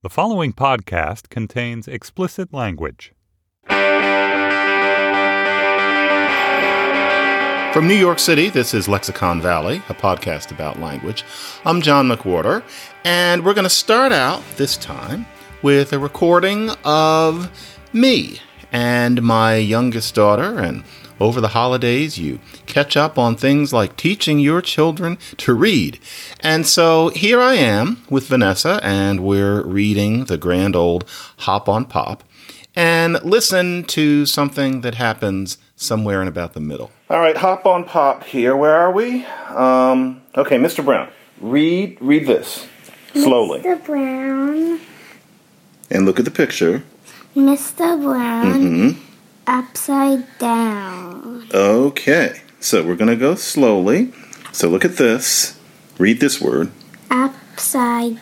[0.00, 3.12] The following podcast contains explicit language.
[3.66, 3.80] From
[7.88, 11.24] New York City, this is Lexicon Valley, a podcast about language.
[11.64, 12.62] I'm John McWhorter,
[13.04, 15.26] and we're going to start out this time
[15.62, 17.50] with a recording of
[17.92, 18.38] me
[18.70, 20.84] and my youngest daughter and
[21.20, 25.98] over the holidays, you catch up on things like teaching your children to read.
[26.40, 31.04] And so here I am with Vanessa, and we're reading the grand old
[31.38, 32.24] Hop on Pop.
[32.76, 36.90] And listen to something that happens somewhere in about the middle.
[37.10, 38.54] All right, Hop on Pop here.
[38.54, 39.24] Where are we?
[39.48, 40.84] Um, okay, Mr.
[40.84, 41.08] Brown,
[41.40, 42.66] read read this
[43.14, 43.60] slowly.
[43.60, 43.84] Mr.
[43.84, 44.80] Brown.
[45.90, 46.84] And look at the picture.
[47.34, 48.00] Mr.
[48.02, 48.54] Brown.
[48.54, 49.07] Mm-hmm.
[49.50, 51.48] Upside down.
[51.54, 54.12] Okay, so we're going to go slowly.
[54.52, 55.58] So look at this.
[55.96, 56.70] Read this word.
[57.10, 58.20] Upside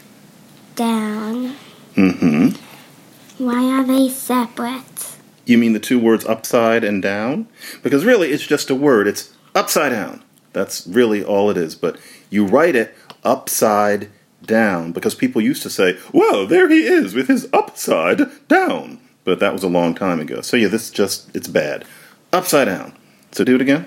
[0.77, 1.57] down.
[1.97, 3.45] Mm-hmm.
[3.45, 5.17] Why are they separate?
[5.45, 7.49] You mean the two words upside and down?
[7.83, 9.09] Because really, it's just a word.
[9.09, 10.23] It's upside down.
[10.53, 11.75] That's really all it is.
[11.75, 11.99] But
[12.31, 14.11] you write it upside
[14.45, 19.41] down because people used to say, well, there he is with his upside down but
[19.41, 20.41] that was a long time ago.
[20.41, 21.85] So yeah, this just it's bad.
[22.33, 22.97] Upside down.
[23.33, 23.87] So do it again.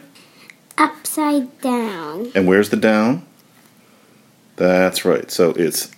[0.78, 2.32] Upside down.
[2.36, 3.26] And where's the down?
[4.58, 5.32] That's right.
[5.32, 5.90] So it's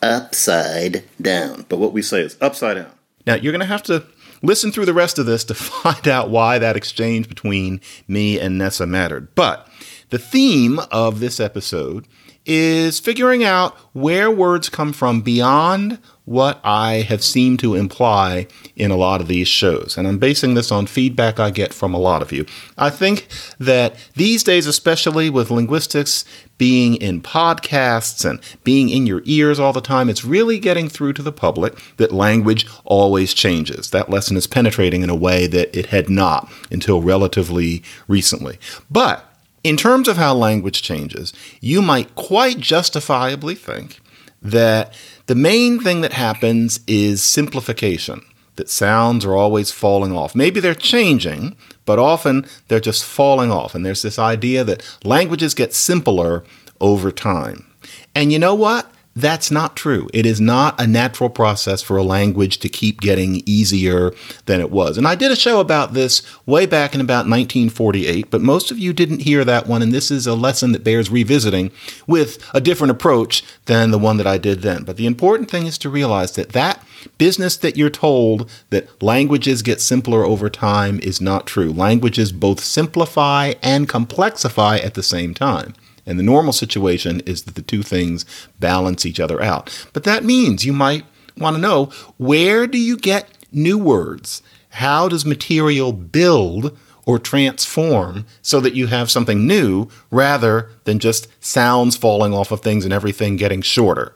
[0.00, 1.66] upside down.
[1.68, 2.92] But what we say is upside down.
[3.26, 4.06] Now you're going to have to
[4.42, 8.56] listen through the rest of this to find out why that exchange between me and
[8.56, 9.34] Nessa mattered.
[9.34, 9.68] But
[10.10, 12.06] the theme of this episode
[12.46, 18.90] is figuring out where words come from beyond what I have seemed to imply in
[18.90, 19.96] a lot of these shows.
[19.96, 22.46] And I'm basing this on feedback I get from a lot of you.
[22.78, 23.28] I think
[23.58, 26.24] that these days, especially with linguistics
[26.56, 31.12] being in podcasts and being in your ears all the time, it's really getting through
[31.14, 33.90] to the public that language always changes.
[33.90, 38.58] That lesson is penetrating in a way that it had not until relatively recently.
[38.90, 39.33] But
[39.64, 44.00] in terms of how language changes, you might quite justifiably think
[44.42, 44.94] that
[45.26, 48.20] the main thing that happens is simplification,
[48.56, 50.34] that sounds are always falling off.
[50.34, 53.74] Maybe they're changing, but often they're just falling off.
[53.74, 56.44] And there's this idea that languages get simpler
[56.80, 57.66] over time.
[58.14, 58.90] And you know what?
[59.16, 60.08] That's not true.
[60.12, 64.12] It is not a natural process for a language to keep getting easier
[64.46, 64.98] than it was.
[64.98, 68.78] And I did a show about this way back in about 1948, but most of
[68.78, 69.82] you didn't hear that one.
[69.82, 71.70] And this is a lesson that bears revisiting
[72.08, 74.82] with a different approach than the one that I did then.
[74.82, 76.84] But the important thing is to realize that that
[77.16, 81.72] business that you're told that languages get simpler over time is not true.
[81.72, 85.74] Languages both simplify and complexify at the same time.
[86.06, 88.24] And the normal situation is that the two things
[88.60, 89.86] balance each other out.
[89.92, 91.04] But that means you might
[91.36, 91.86] want to know
[92.18, 94.42] where do you get new words?
[94.70, 96.76] How does material build
[97.06, 102.60] or transform so that you have something new rather than just sounds falling off of
[102.60, 104.14] things and everything getting shorter?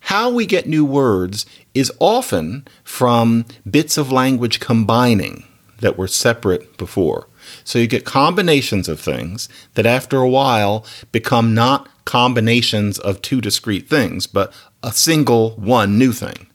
[0.00, 5.44] How we get new words is often from bits of language combining
[5.80, 7.26] that were separate before.
[7.66, 13.40] So you get combinations of things that after a while become not combinations of two
[13.40, 14.52] discrete things, but
[14.84, 16.46] a single one new thing.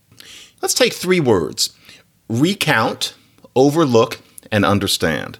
[0.62, 1.76] Let's take three words
[2.30, 3.14] recount,
[3.58, 4.22] overlook,
[4.54, 5.38] and understand.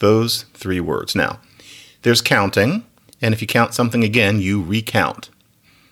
[0.00, 1.14] Those three words.
[1.14, 1.38] Now,
[2.02, 2.84] there's counting,
[3.20, 5.30] and if you count something again, you recount.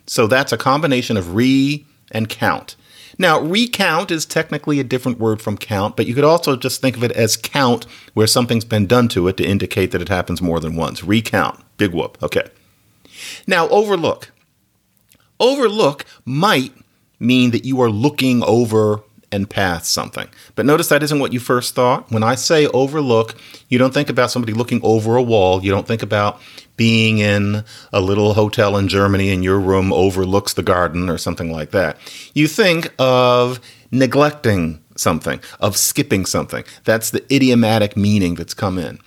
[0.08, 2.74] So that's a combination of re and count.
[3.20, 6.97] Now, recount is technically a different word from count, but you could also just think
[6.97, 10.41] of it as count where something's been done to it to indicate that it happens
[10.41, 11.04] more than once.
[11.04, 11.62] Recount.
[11.76, 12.16] Big whoop.
[12.22, 12.48] Okay.
[13.47, 14.30] Now, overlook.
[15.38, 16.72] Overlook might
[17.19, 20.28] mean that you are looking over and past something.
[20.54, 22.10] But notice that isn't what you first thought.
[22.10, 23.36] When I say overlook,
[23.68, 25.62] you don't think about somebody looking over a wall.
[25.62, 26.41] You don't think about
[26.76, 31.52] being in a little hotel in Germany and your room overlooks the garden or something
[31.52, 31.98] like that.
[32.34, 33.60] You think of
[33.91, 36.65] neglecting something, of skipping something.
[36.84, 38.98] That's the idiomatic meaning that's come in.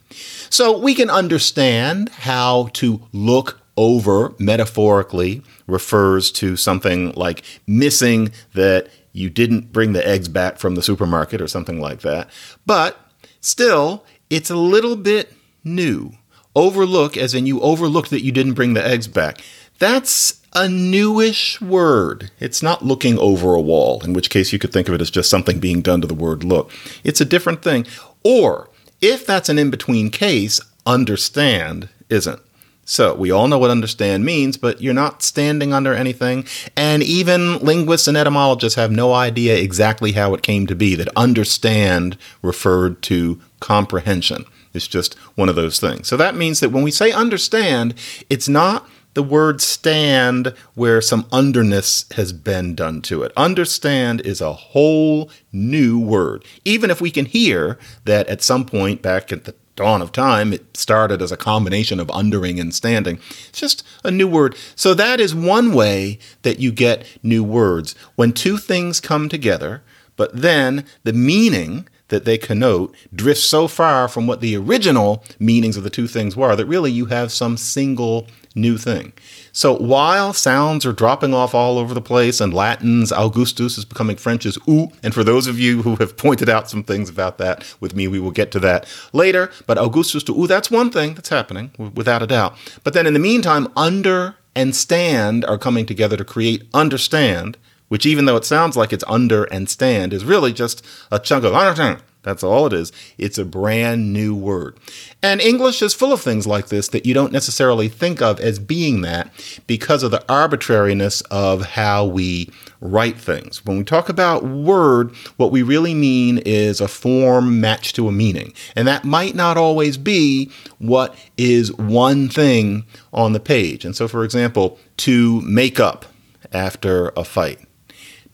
[0.49, 8.89] So we can understand how to look over metaphorically refers to something like missing that
[9.13, 12.29] you didn't bring the eggs back from the supermarket or something like that.
[12.65, 12.97] But
[13.39, 15.33] still, it's a little bit
[15.63, 16.13] new
[16.55, 19.39] overlook, as in you overlooked that you didn't bring the eggs back.
[19.79, 22.31] That's a newish word.
[22.39, 25.09] It's not looking over a wall, in which case you could think of it as
[25.09, 26.71] just something being done to the word look.
[27.03, 27.85] It's a different thing.
[28.23, 28.69] Or,
[29.01, 32.41] if that's an in between case, understand isn't.
[32.85, 36.45] So we all know what understand means, but you're not standing under anything.
[36.75, 41.09] And even linguists and etymologists have no idea exactly how it came to be that
[41.15, 44.45] understand referred to comprehension.
[44.73, 46.07] It's just one of those things.
[46.07, 47.93] So that means that when we say understand,
[48.29, 53.31] it's not the word stand where some underness has been done to it.
[53.37, 56.43] Understand is a whole new word.
[56.65, 60.53] Even if we can hear that at some point back at the dawn of time,
[60.53, 63.19] it started as a combination of undering and standing.
[63.49, 64.55] It's just a new word.
[64.75, 67.95] So that is one way that you get new words.
[68.15, 69.83] When two things come together,
[70.15, 75.77] but then the meaning that they connote drifts so far from what the original meanings
[75.77, 79.13] of the two things were that really you have some single new thing.
[79.55, 84.17] So while sounds are dropping off all over the place and Latin's Augustus is becoming
[84.17, 87.63] French's ou, and for those of you who have pointed out some things about that
[87.79, 89.51] with me, we will get to that later.
[89.67, 92.57] But Augustus to ou, that's one thing that's happening without a doubt.
[92.83, 97.55] But then in the meantime, under and stand are coming together to create understand,
[97.89, 101.43] which even though it sounds like it's under and stand, is really just a chunk
[101.43, 102.91] of understand that's all it is.
[103.17, 104.77] It's a brand new word.
[105.21, 108.59] And English is full of things like this that you don't necessarily think of as
[108.59, 109.31] being that
[109.67, 112.49] because of the arbitrariness of how we
[112.79, 113.65] write things.
[113.65, 118.11] When we talk about word, what we really mean is a form matched to a
[118.11, 118.53] meaning.
[118.75, 123.85] And that might not always be what is one thing on the page.
[123.85, 126.05] And so, for example, to make up
[126.51, 127.59] after a fight.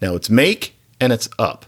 [0.01, 1.65] Now, it's make and it's up.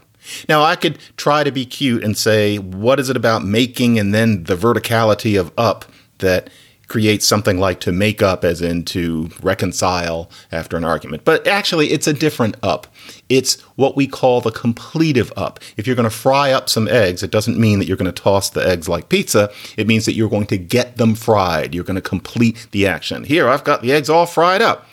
[0.48, 4.14] Now, I could try to be cute and say, what is it about making and
[4.14, 5.84] then the verticality of up
[6.18, 6.50] that
[6.88, 11.24] creates something like to make up, as in to reconcile after an argument?
[11.24, 12.86] But actually, it's a different up.
[13.30, 15.58] It's what we call the completive up.
[15.78, 18.22] If you're going to fry up some eggs, it doesn't mean that you're going to
[18.22, 19.50] toss the eggs like pizza.
[19.78, 21.74] It means that you're going to get them fried.
[21.74, 23.24] You're going to complete the action.
[23.24, 24.86] Here, I've got the eggs all fried up.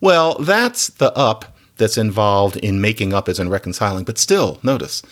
[0.00, 1.51] Well, that's the up
[1.82, 4.04] that's involved in making up as in reconciling.
[4.04, 5.02] But still, notice,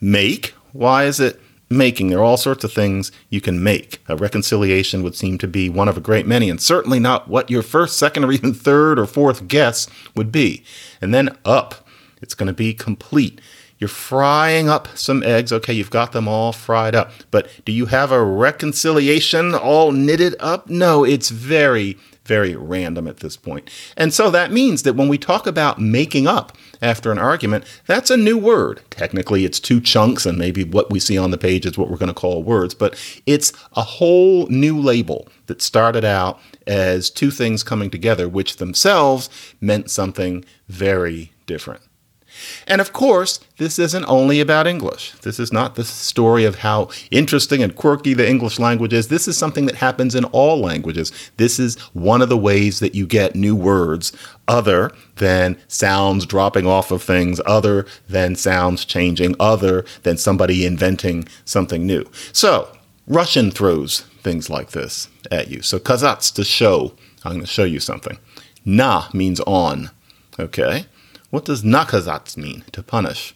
[0.00, 0.54] make.
[0.72, 1.40] Why is it
[1.70, 2.08] making?
[2.08, 4.02] There are all sorts of things you can make.
[4.08, 7.50] A reconciliation would seem to be one of a great many, and certainly not what
[7.50, 9.86] your first, second, or even third or fourth guess
[10.16, 10.64] would be.
[11.00, 11.86] And then up.
[12.20, 13.40] It's going to be complete.
[13.78, 15.52] You're frying up some eggs.
[15.52, 17.10] Okay, you've got them all fried up.
[17.30, 20.70] But do you have a reconciliation all knitted up?
[20.70, 23.68] No, it's very, very random at this point.
[23.96, 28.10] And so that means that when we talk about making up after an argument, that's
[28.10, 28.80] a new word.
[28.90, 31.96] Technically, it's two chunks, and maybe what we see on the page is what we're
[31.96, 37.30] going to call words, but it's a whole new label that started out as two
[37.30, 39.28] things coming together, which themselves
[39.60, 41.82] meant something very different.
[42.66, 45.12] And of course, this isn't only about English.
[45.22, 49.08] This is not the story of how interesting and quirky the English language is.
[49.08, 51.12] This is something that happens in all languages.
[51.36, 54.12] This is one of the ways that you get new words
[54.48, 61.26] other than sounds dropping off of things, other than sounds changing, other than somebody inventing
[61.44, 62.04] something new.
[62.32, 62.68] So,
[63.06, 65.62] Russian throws things like this at you.
[65.62, 66.94] So, kazats to show.
[67.24, 68.18] I'm going to show you something.
[68.64, 69.90] Na means on.
[70.38, 70.86] Okay.
[71.34, 72.62] What does nakazats mean?
[72.70, 73.34] To punish.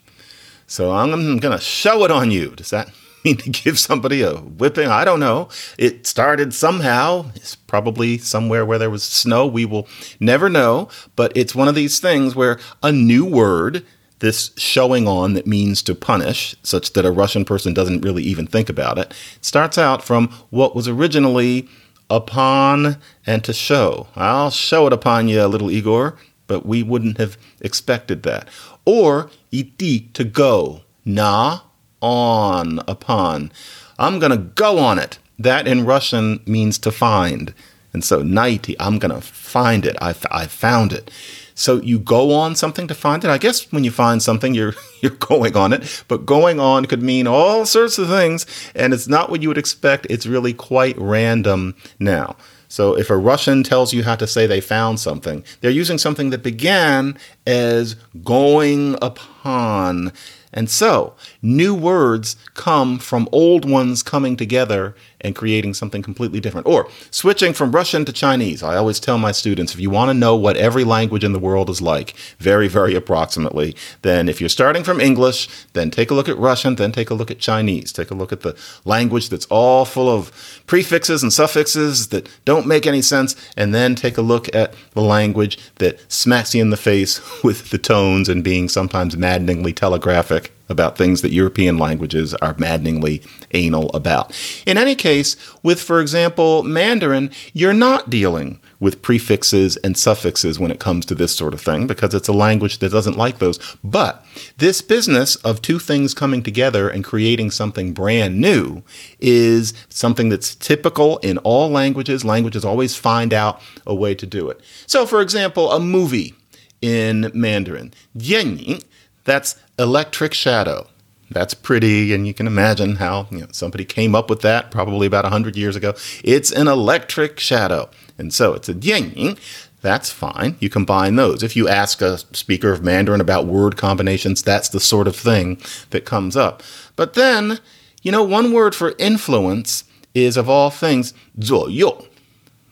[0.69, 1.11] So I'm
[1.41, 2.55] going to show it on you.
[2.55, 2.93] Does that
[3.25, 4.89] mean to give somebody a whipping?
[4.89, 5.49] I don't know.
[5.79, 7.33] It started somehow.
[7.35, 9.49] It's probably somewhere where there was snow.
[9.49, 9.89] We will
[10.21, 10.89] never know.
[11.17, 13.85] But it's one of these things where a new word,
[14.21, 18.47] this showing on that means to punish, such that a Russian person doesn't really even
[18.47, 21.69] think about it, starts out from what was originally
[22.09, 24.07] upon and to show.
[24.15, 26.17] I'll show it upon you, little Igor
[26.49, 28.49] but we wouldn't have expected that.
[28.85, 31.61] Or iti, to go, na,
[32.03, 33.53] on, upon.
[33.99, 35.19] I'm going to go on it.
[35.39, 37.55] That in Russian means to find.
[37.93, 39.97] And so, naiti, I'm going to find it.
[40.01, 41.11] I, I found it.
[41.59, 43.31] So you go on something to find it.
[43.31, 46.05] I guess when you find something, you're you're going on it.
[46.07, 49.59] But going on could mean all sorts of things, and it's not what you would
[49.59, 50.07] expect.
[50.09, 52.37] It's really quite random now.
[52.69, 56.31] So if a Russian tells you how to say they found something, they're using something
[56.31, 60.13] that began as going upon.
[60.53, 66.67] And so new words come from old ones coming together and creating something completely different.
[66.67, 68.63] Or switching from Russian to Chinese.
[68.63, 71.39] I always tell my students if you want to know what every language in the
[71.39, 76.15] world is like, very, very approximately, then if you're starting from English, then take a
[76.15, 77.93] look at Russian, then take a look at Chinese.
[77.93, 82.67] Take a look at the language that's all full of prefixes and suffixes that don't
[82.67, 86.71] make any sense, and then take a look at the language that smacks you in
[86.71, 92.35] the face with the tones and being sometimes maddeningly telegraphic about things that European languages
[92.35, 93.23] are maddeningly
[93.53, 94.33] anal about.
[94.67, 100.71] In any case, with, for example, Mandarin, you're not dealing with prefixes and suffixes when
[100.71, 103.59] it comes to this sort of thing because it's a language that doesn't like those.
[103.83, 104.25] But
[104.59, 108.83] this business of two things coming together and creating something brand new
[109.19, 112.25] is something that's typical in all languages.
[112.25, 114.61] Languages always find out a way to do it.
[114.87, 116.35] So, for example, a movie
[116.81, 118.81] in Mandarin, 电影,
[119.25, 120.87] that's electric shadow.
[121.31, 125.07] That's pretty, and you can imagine how you know, somebody came up with that probably
[125.07, 125.95] about 100 years ago.
[126.25, 127.91] It's an electric shadow.
[128.17, 129.39] And so it's a yang.
[129.81, 130.57] That's fine.
[130.59, 131.43] You combine those.
[131.43, 135.61] If you ask a speaker of Mandarin about word combinations, that's the sort of thing
[135.91, 136.63] that comes up.
[136.97, 137.61] But then,
[138.03, 142.09] you know, one word for influence is, of all things, zuoyou.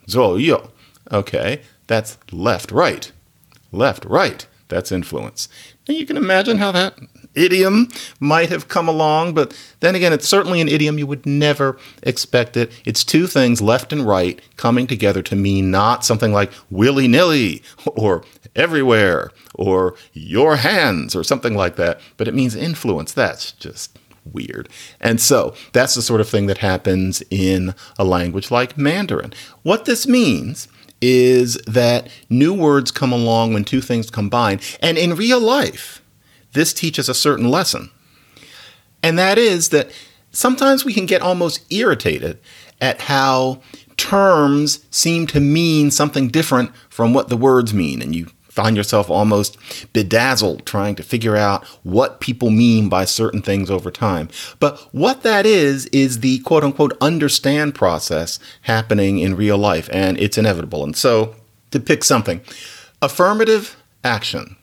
[0.09, 0.71] Zuoyou.
[1.13, 3.13] Okay, that's left, right.
[3.71, 4.47] Left, right.
[4.69, 5.49] That's influence.
[5.89, 6.99] And you can imagine how that
[7.35, 7.89] idiom
[8.19, 12.57] might have come along, but then again, it's certainly an idiom you would never expect
[12.57, 12.73] it.
[12.85, 17.63] It's two things, left and right, coming together to mean not something like willy nilly
[17.85, 18.25] or
[18.57, 23.13] everywhere or your hands or something like that, but it means influence.
[23.13, 24.69] That's just weird.
[25.01, 29.33] And so that's the sort of thing that happens in a language like Mandarin.
[29.63, 30.69] What this means
[31.01, 34.61] is that new words come along when two things combine.
[34.81, 36.03] And in real life,
[36.53, 37.91] this teaches a certain lesson.
[39.03, 39.91] And that is that
[40.33, 42.39] sometimes we can get almost irritated
[42.81, 43.61] at how
[43.97, 48.03] terms seem to mean something different from what the words mean.
[48.03, 49.59] And you find yourself almost
[49.93, 54.29] bedazzled trying to figure out what people mean by certain things over time.
[54.59, 60.19] But what that is, is the quote unquote understand process happening in real life, and
[60.19, 60.83] it's inevitable.
[60.83, 61.37] And so,
[61.71, 62.41] to pick something,
[63.03, 64.57] affirmative action.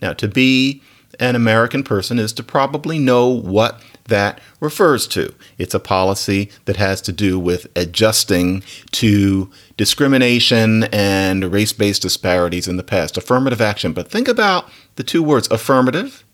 [0.00, 0.82] Now, to be
[1.20, 5.34] an American person is to probably know what that refers to.
[5.58, 12.68] It's a policy that has to do with adjusting to discrimination and race based disparities
[12.68, 13.16] in the past.
[13.16, 13.92] Affirmative action.
[13.92, 16.24] But think about the two words affirmative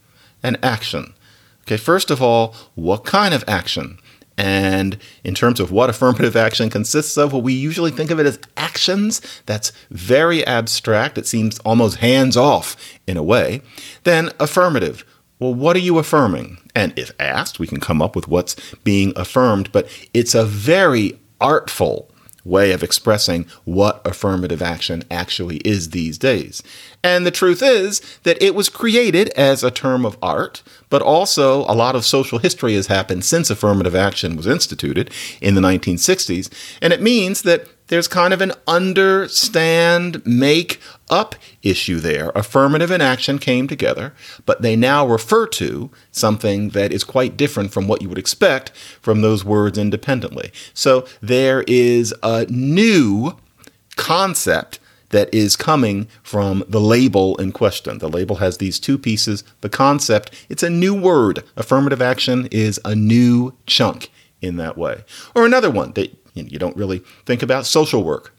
[0.43, 1.15] and action.
[1.63, 3.99] Okay, first of all, what kind of action?
[4.39, 8.27] And in terms of what affirmative action consists of, well, we usually think of it
[8.27, 9.21] as actions.
[9.47, 11.19] That's very abstract.
[11.19, 13.61] It seems almost hands off in a way.
[14.05, 15.05] Then affirmative.
[15.39, 16.59] Well, what are you affirming?
[16.75, 21.19] And if asked, we can come up with what's being affirmed, but it's a very
[21.41, 22.11] artful
[22.45, 26.63] way of expressing what affirmative action actually is these days.
[27.05, 31.61] And the truth is that it was created as a term of art, but also
[31.63, 36.51] a lot of social history has happened since affirmative action was instituted in the 1960s.
[36.81, 40.81] And it means that there's kind of an understand, make
[41.11, 42.31] up issue there.
[42.31, 44.15] Affirmative and action came together,
[44.47, 48.71] but they now refer to something that is quite different from what you would expect
[49.01, 50.53] from those words independently.
[50.73, 53.37] So there is a new
[53.97, 54.79] concept
[55.11, 57.99] that is coming from the label in question.
[57.99, 59.43] The label has these two pieces.
[59.63, 61.45] The concept, it's a new word.
[61.57, 65.05] Affirmative action is a new chunk in that way.
[65.35, 66.15] Or another one that
[66.47, 68.33] you don't really think about social work.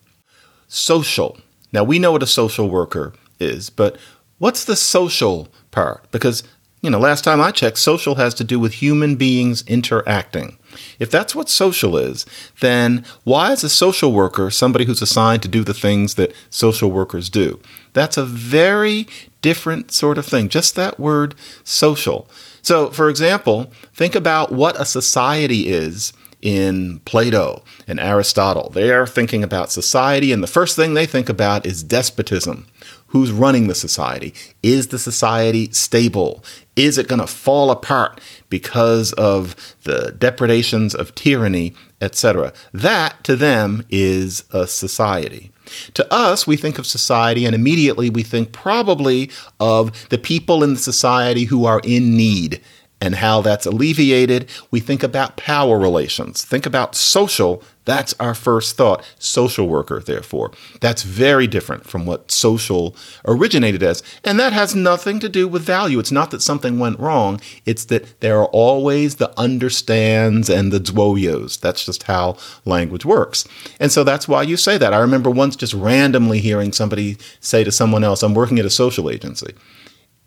[0.68, 1.38] Social.
[1.72, 3.98] Now, we know what a social worker is, but
[4.38, 6.10] what's the social part?
[6.12, 6.44] Because,
[6.82, 10.58] you know, last time I checked, social has to do with human beings interacting.
[11.00, 12.26] If that's what social is,
[12.60, 16.92] then why is a social worker somebody who's assigned to do the things that social
[16.92, 17.60] workers do?
[17.94, 19.08] That's a very
[19.42, 22.30] different sort of thing, just that word social.
[22.62, 28.70] So, for example, think about what a society is in Plato and Aristotle.
[28.70, 32.68] They are thinking about society, and the first thing they think about is despotism.
[33.08, 34.34] Who's running the society?
[34.62, 36.44] Is the society stable?
[36.76, 42.54] Is it going to fall apart because of the depredations of tyranny, etc.?
[42.72, 45.52] That to them is a society.
[45.96, 49.30] To us, we think of society and immediately we think probably
[49.60, 52.62] of the people in the society who are in need
[53.02, 56.44] and how that's alleviated, we think about power relations.
[56.44, 57.64] Think about social.
[57.86, 59.04] That's our first thought.
[59.18, 60.52] Social worker, therefore.
[60.82, 64.04] That's very different from what social originated as.
[64.26, 65.98] And that has nothing to do with value.
[65.98, 70.80] It's not that something went wrong, it's that there are always the understands and the
[70.80, 71.60] zuoyous.
[71.60, 73.48] That's just how language works.
[73.80, 74.94] And so that's why you say that.
[74.94, 78.70] I remember once just randomly hearing somebody say to someone else, I'm working at a
[78.70, 79.54] social agency.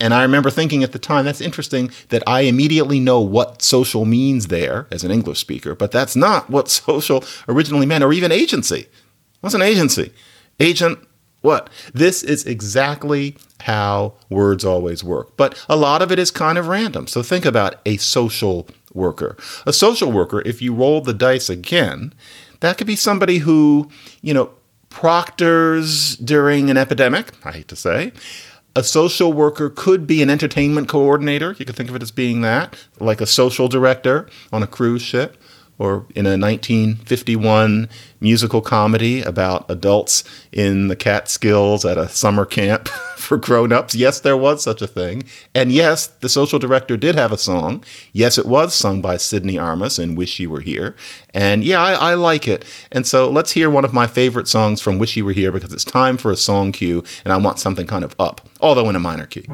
[0.03, 4.05] And I remember thinking at the time, that's interesting that I immediately know what social
[4.05, 8.33] means there as an English speaker, but that's not what social originally meant, or even
[8.33, 8.87] agency.
[9.43, 10.13] What's an agency?
[10.59, 10.99] Agent
[11.41, 11.71] What?
[11.95, 15.37] This is exactly how words always work.
[15.37, 17.07] But a lot of it is kind of random.
[17.07, 19.37] So think about a social worker.
[19.67, 22.13] A social worker, if you roll the dice again,
[22.59, 23.89] that could be somebody who,
[24.21, 24.51] you know,
[24.89, 28.13] proctors during an epidemic, I hate to say.
[28.75, 31.55] A social worker could be an entertainment coordinator.
[31.59, 35.03] You could think of it as being that, like a social director on a cruise
[35.03, 35.37] ship
[35.79, 37.89] or in a 1951
[38.21, 43.95] musical comedy about adults in the Catskills at a summer camp for grown-ups.
[43.95, 45.25] Yes, there was such a thing.
[45.55, 47.85] And yes, the social director did have a song.
[48.13, 50.95] Yes, it was sung by Sidney Armus in Wish You Were Here.
[51.35, 52.65] And yeah, I, I like it.
[52.91, 55.73] And so let's hear one of my favorite songs from Wish You Were Here because
[55.73, 58.97] it's time for a song cue and I want something kind of up, although in
[58.97, 59.47] a minor key.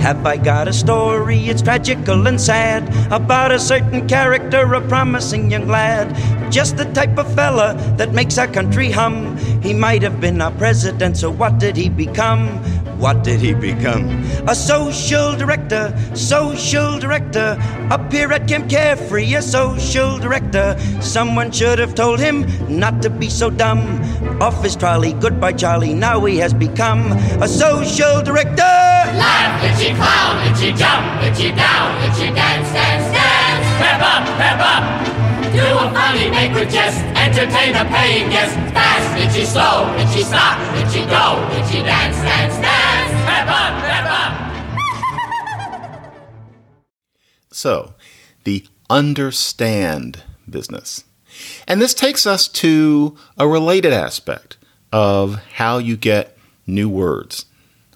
[0.00, 1.38] Have I got a story?
[1.50, 6.16] It's tragical and sad about a certain character, a promising young lad.
[6.50, 9.36] Just the type of fella that makes our country hum.
[9.62, 12.48] He might have been our president, so what did he become?
[12.98, 14.08] What did he become?
[14.48, 17.56] A social director, social director.
[17.90, 20.78] Up here at Camp Carefree, a social director.
[21.00, 23.84] Someone should have told him not to be so dumb.
[24.40, 25.92] Off his trolley, goodbye, Charlie.
[25.92, 28.62] Now he has become a social director.
[29.12, 33.66] Laugh, itchy clown, itchy jump, itchy down, itchy dance, dance, dance.
[33.76, 34.82] Pep up, pep up.
[35.52, 38.56] Do a funny, make a jest, entertain a paying guest.
[38.72, 43.12] Fast, itchy slow, itchy stop, itchy go, itchy dance, dance, dance.
[43.28, 44.32] Pep up, pep up.
[47.52, 47.92] So,
[48.44, 51.04] the understand business.
[51.66, 54.56] And this takes us to a related aspect
[54.92, 57.46] of how you get new words.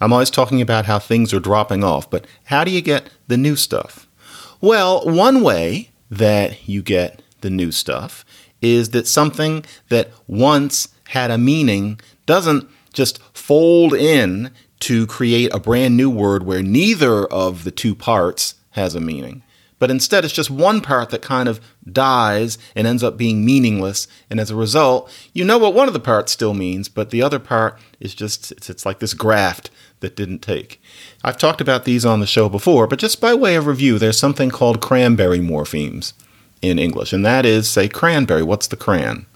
[0.00, 3.36] I'm always talking about how things are dropping off, but how do you get the
[3.36, 4.08] new stuff?
[4.60, 8.24] Well, one way that you get the new stuff
[8.60, 15.60] is that something that once had a meaning doesn't just fold in to create a
[15.60, 19.42] brand new word where neither of the two parts has a meaning.
[19.78, 24.06] But instead, it's just one part that kind of dies and ends up being meaningless.
[24.30, 27.22] And as a result, you know what one of the parts still means, but the
[27.22, 30.80] other part is just, it's, it's like this graft that didn't take.
[31.22, 34.18] I've talked about these on the show before, but just by way of review, there's
[34.18, 36.12] something called cranberry morphemes
[36.62, 38.42] in English, and that is, say, cranberry.
[38.42, 39.26] What's the cran?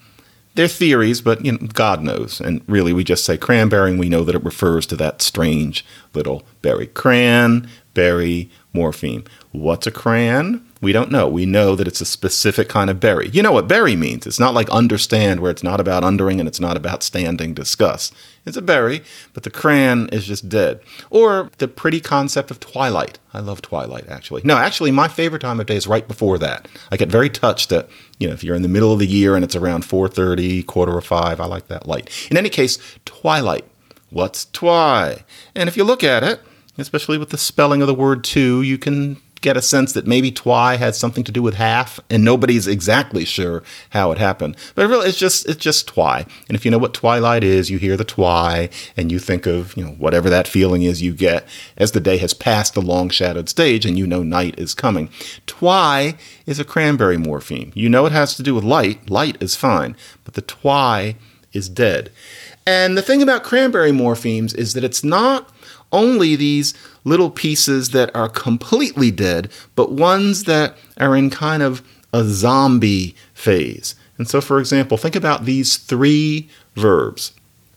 [0.54, 2.40] They're theories, but you know, God knows.
[2.40, 5.84] And really, we just say cranberry, and we know that it refers to that strange
[6.14, 6.86] little berry.
[6.86, 9.26] Cranberry morpheme.
[9.50, 10.64] What's a cran?
[10.80, 11.28] We don't know.
[11.28, 13.28] We know that it's a specific kind of berry.
[13.30, 14.26] You know what berry means.
[14.26, 18.12] It's not like understand, where it's not about undering and it's not about standing discuss.
[18.46, 20.80] It's a berry, but the cran is just dead.
[21.10, 23.18] Or the pretty concept of twilight.
[23.34, 24.42] I love twilight, actually.
[24.44, 26.68] No, actually, my favorite time of day is right before that.
[26.92, 27.88] I get very touched that,
[28.18, 30.96] you know, if you're in the middle of the year and it's around 4.30, quarter
[30.96, 32.28] of 5, I like that light.
[32.30, 33.64] In any case, twilight.
[34.10, 35.24] What's twi?
[35.54, 36.40] And if you look at it,
[36.78, 40.30] especially with the spelling of the word two, you can get a sense that maybe
[40.30, 44.56] twi has something to do with half, and nobody's exactly sure how it happened.
[44.74, 46.26] But really, it's just it's just twi.
[46.48, 49.76] And if you know what twilight is, you hear the twi, and you think of
[49.76, 53.08] you know whatever that feeling is you get as the day has passed the long
[53.10, 55.10] shadowed stage, and you know night is coming.
[55.46, 57.72] Twi is a cranberry morpheme.
[57.74, 59.10] You know it has to do with light.
[59.10, 61.16] Light is fine, but the twi
[61.52, 62.10] is dead.
[62.66, 65.50] And the thing about cranberry morphemes is that it's not
[65.92, 66.74] only these
[67.04, 73.14] little pieces that are completely dead, but ones that are in kind of a zombie
[73.34, 73.94] phase.
[74.16, 77.32] And so, for example, think about these three verbs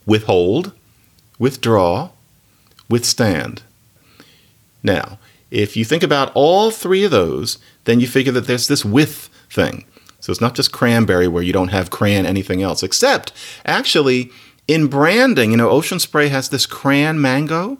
[0.06, 0.74] withhold,
[1.38, 2.10] withdraw,
[2.90, 3.62] withstand.
[4.84, 5.20] Now,
[5.52, 9.30] if you think about all three of those, then you figure that there's this with
[9.50, 9.86] thing.
[10.20, 13.34] So it's not just cranberry where you don't have cran anything else, except
[13.66, 14.32] actually
[14.68, 17.78] in branding, you know, Ocean Spray has this cran mango.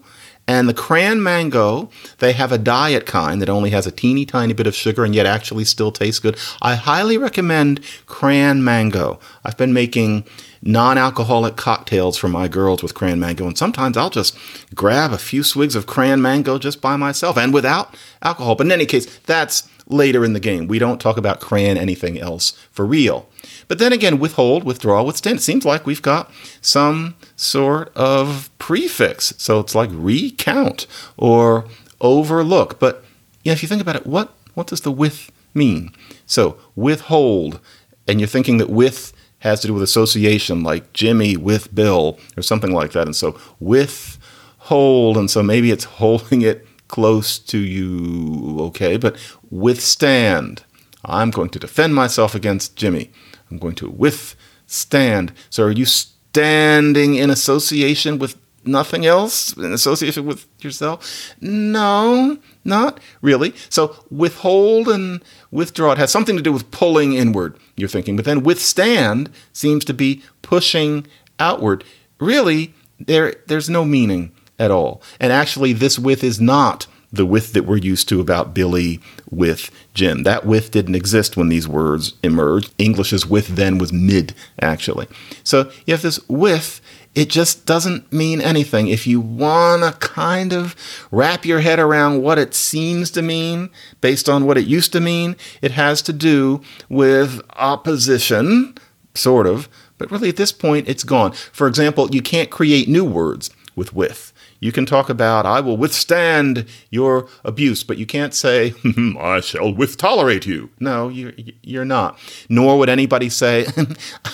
[0.52, 4.52] And the cran mango, they have a diet kind that only has a teeny tiny
[4.52, 6.38] bit of sugar and yet actually still tastes good.
[6.62, 9.18] I highly recommend cran mango.
[9.46, 10.26] I've been making
[10.62, 14.38] non alcoholic cocktails for my girls with cran mango, and sometimes I'll just
[14.76, 18.56] grab a few swigs of cran mango just by myself and without alcohol.
[18.56, 20.68] But in any case, that's later in the game.
[20.68, 23.28] We don't talk about cran anything else for real.
[23.68, 25.40] But then again, withhold, withdraw, withstand.
[25.40, 29.34] It seems like we've got some sort of prefix.
[29.38, 31.66] So it's like recount or
[32.00, 32.80] overlook.
[32.80, 33.04] But
[33.44, 35.94] you know, if you think about it, what, what does the with mean?
[36.26, 37.60] So withhold,
[38.08, 42.42] and you're thinking that with has to do with association, like Jimmy with Bill or
[42.42, 43.06] something like that.
[43.06, 49.16] And so withhold, and so maybe it's holding it close to you, okay, but
[49.52, 50.64] withstand.
[51.06, 53.12] I'm going to defend myself against Jimmy.
[53.50, 54.38] I'm going to withstand
[54.72, 55.34] stand.
[55.50, 61.34] So are you standing in association with nothing else in association with yourself?
[61.42, 63.54] No, not really.
[63.70, 65.92] So withhold and withdraw.
[65.92, 68.16] It has something to do with pulling inward, you're thinking.
[68.16, 71.06] But then withstand seems to be pushing
[71.40, 71.84] outward.
[72.20, 75.02] Really, there there's no meaning at all.
[75.20, 79.72] And actually, this with is not the with that we're used to about Billy with
[79.94, 80.24] Jim.
[80.24, 82.74] That with didn't exist when these words emerged.
[82.78, 85.08] English's with then was mid, actually.
[85.44, 86.82] So you have this with,
[87.16, 88.88] it just doesn't mean anything.
[88.88, 90.76] If you want to kind of
[91.12, 93.70] wrap your head around what it seems to mean
[94.02, 98.76] based on what it used to mean, it has to do with opposition,
[99.16, 99.68] sort of.
[99.98, 101.32] But really, at this point, it's gone.
[101.32, 104.31] For example, you can't create new words with with.
[104.62, 109.18] You can talk about, I will withstand your abuse, but you can't say, hmm, hmm,
[109.20, 110.70] I shall with tolerate you.
[110.80, 112.20] No, you're, you're not.
[112.48, 113.66] Nor would anybody say,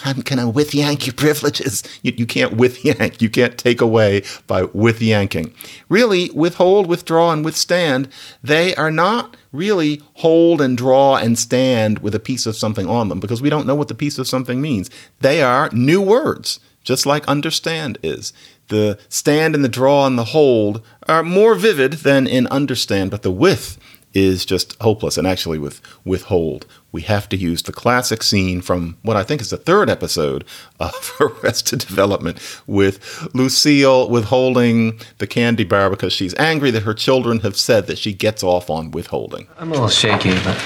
[0.04, 1.82] I'm going to with yank your privileges.
[2.02, 3.22] You, you can't with yank.
[3.22, 5.54] You can't take away by with yanking.
[5.88, 8.10] Really, withhold, withdraw, and withstand,
[8.44, 13.08] they are not really hold and draw and stand with a piece of something on
[13.08, 14.90] them because we don't know what the piece of something means.
[15.22, 18.32] They are new words, just like understand is
[18.70, 23.24] the stand and the draw and the hold are more vivid than in understand, but
[23.24, 23.78] the with
[24.14, 25.18] is just hopeless.
[25.18, 29.42] And actually, with withhold, we have to use the classic scene from what I think
[29.42, 30.46] is the third episode
[30.80, 37.42] of Arrested Development with Lucille withholding the candy bar because she's angry that her children
[37.42, 39.48] have said that she gets off on withholding.
[39.58, 40.58] I'm a little shaky, but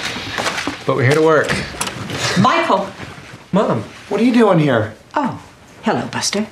[0.86, 1.48] but we're here to work.
[2.40, 2.88] Michael!
[3.50, 4.94] Mom, what are you doing here?
[5.14, 5.42] Oh,
[5.82, 6.46] hello, Buster.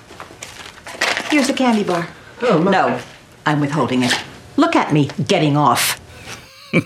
[1.31, 2.09] Here's the candy bar.
[2.43, 3.01] Oh, Ma- No,
[3.47, 4.13] I'm withholding it.
[4.57, 6.01] Look at me getting off.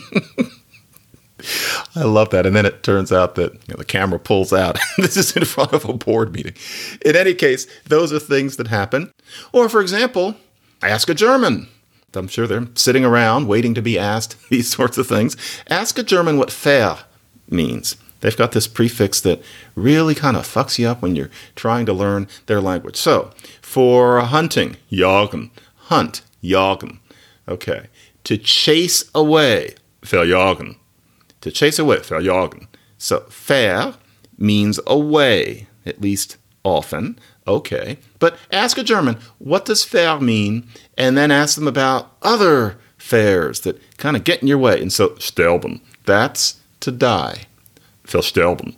[1.96, 2.46] I love that.
[2.46, 4.78] And then it turns out that you know, the camera pulls out.
[4.98, 6.54] this is in front of a board meeting.
[7.04, 9.12] In any case, those are things that happen.
[9.52, 10.36] Or, for example,
[10.82, 11.68] ask a German.
[12.14, 15.36] I'm sure they're sitting around waiting to be asked these sorts of things.
[15.68, 16.98] Ask a German what fair
[17.50, 17.96] means.
[18.24, 19.42] They've got this prefix that
[19.74, 22.96] really kind of fucks you up when you're trying to learn their language.
[22.96, 27.00] So, for hunting, jagen, hunt, jagen.
[27.46, 27.88] Okay.
[28.24, 30.76] To chase away, verjagen.
[31.42, 32.66] To chase away, verjagen.
[32.96, 33.92] So, fair
[34.38, 37.18] means away, at least often.
[37.46, 37.98] Okay.
[38.18, 40.66] But ask a German, what does fair mean?
[40.96, 44.80] And then ask them about other fairs that kind of get in your way.
[44.80, 47.42] And so, sterben, that's to die.
[48.04, 48.76] Versterben.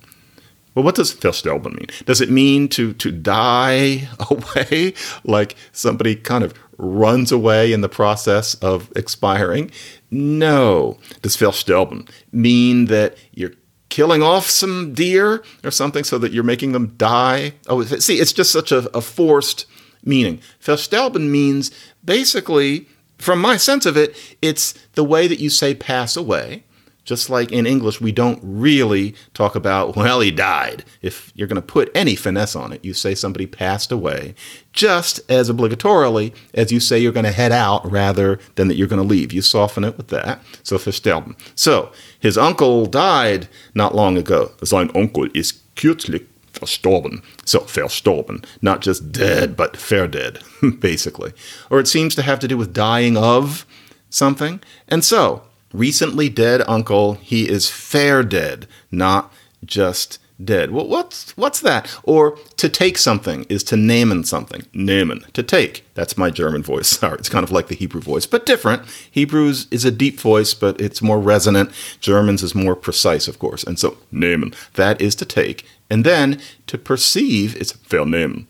[0.76, 1.86] Well, what does versterben mean?
[2.04, 4.92] Does it mean to, to die away,
[5.24, 9.70] like somebody kind of runs away in the process of expiring?
[10.10, 10.98] No.
[11.22, 13.54] Does versterben mean that you're
[13.88, 17.54] killing off some deer or something so that you're making them die?
[17.68, 19.64] Oh, see, it's just such a, a forced
[20.04, 20.40] meaning.
[20.60, 21.70] Versterben means
[22.04, 22.86] basically,
[23.16, 26.64] from my sense of it, it's the way that you say pass away.
[27.06, 30.84] Just like in English, we don't really talk about, well, he died.
[31.02, 34.34] If you're going to put any finesse on it, you say somebody passed away,
[34.72, 38.88] just as obligatorily as you say you're going to head out rather than that you're
[38.88, 39.32] going to leave.
[39.32, 40.40] You soften it with that.
[40.64, 41.36] So, versterben.
[41.54, 44.50] So, his uncle died not long ago.
[44.64, 47.22] Sein Onkel ist kürzlich verstorben.
[47.44, 48.44] So, verstorben.
[48.60, 50.40] Not just dead, but fair dead,
[50.80, 51.32] basically.
[51.70, 53.64] Or it seems to have to do with dying of
[54.10, 54.60] something.
[54.88, 59.32] And so, recently dead uncle, he is fair dead, not
[59.64, 60.70] just dead.
[60.70, 61.98] Well, what's what's that?
[62.02, 64.62] Or to take something is to nehmen something.
[64.74, 65.86] Nehmen, to take.
[65.94, 66.88] That's my German voice.
[66.98, 68.82] Sorry, it's kind of like the Hebrew voice, but different.
[69.10, 71.70] Hebrews is a deep voice, but it's more resonant.
[72.00, 73.64] German's is more precise, of course.
[73.64, 75.64] And so nehmen, that is to take.
[75.88, 78.46] And then to perceive is vernehmen.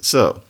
[0.00, 0.42] So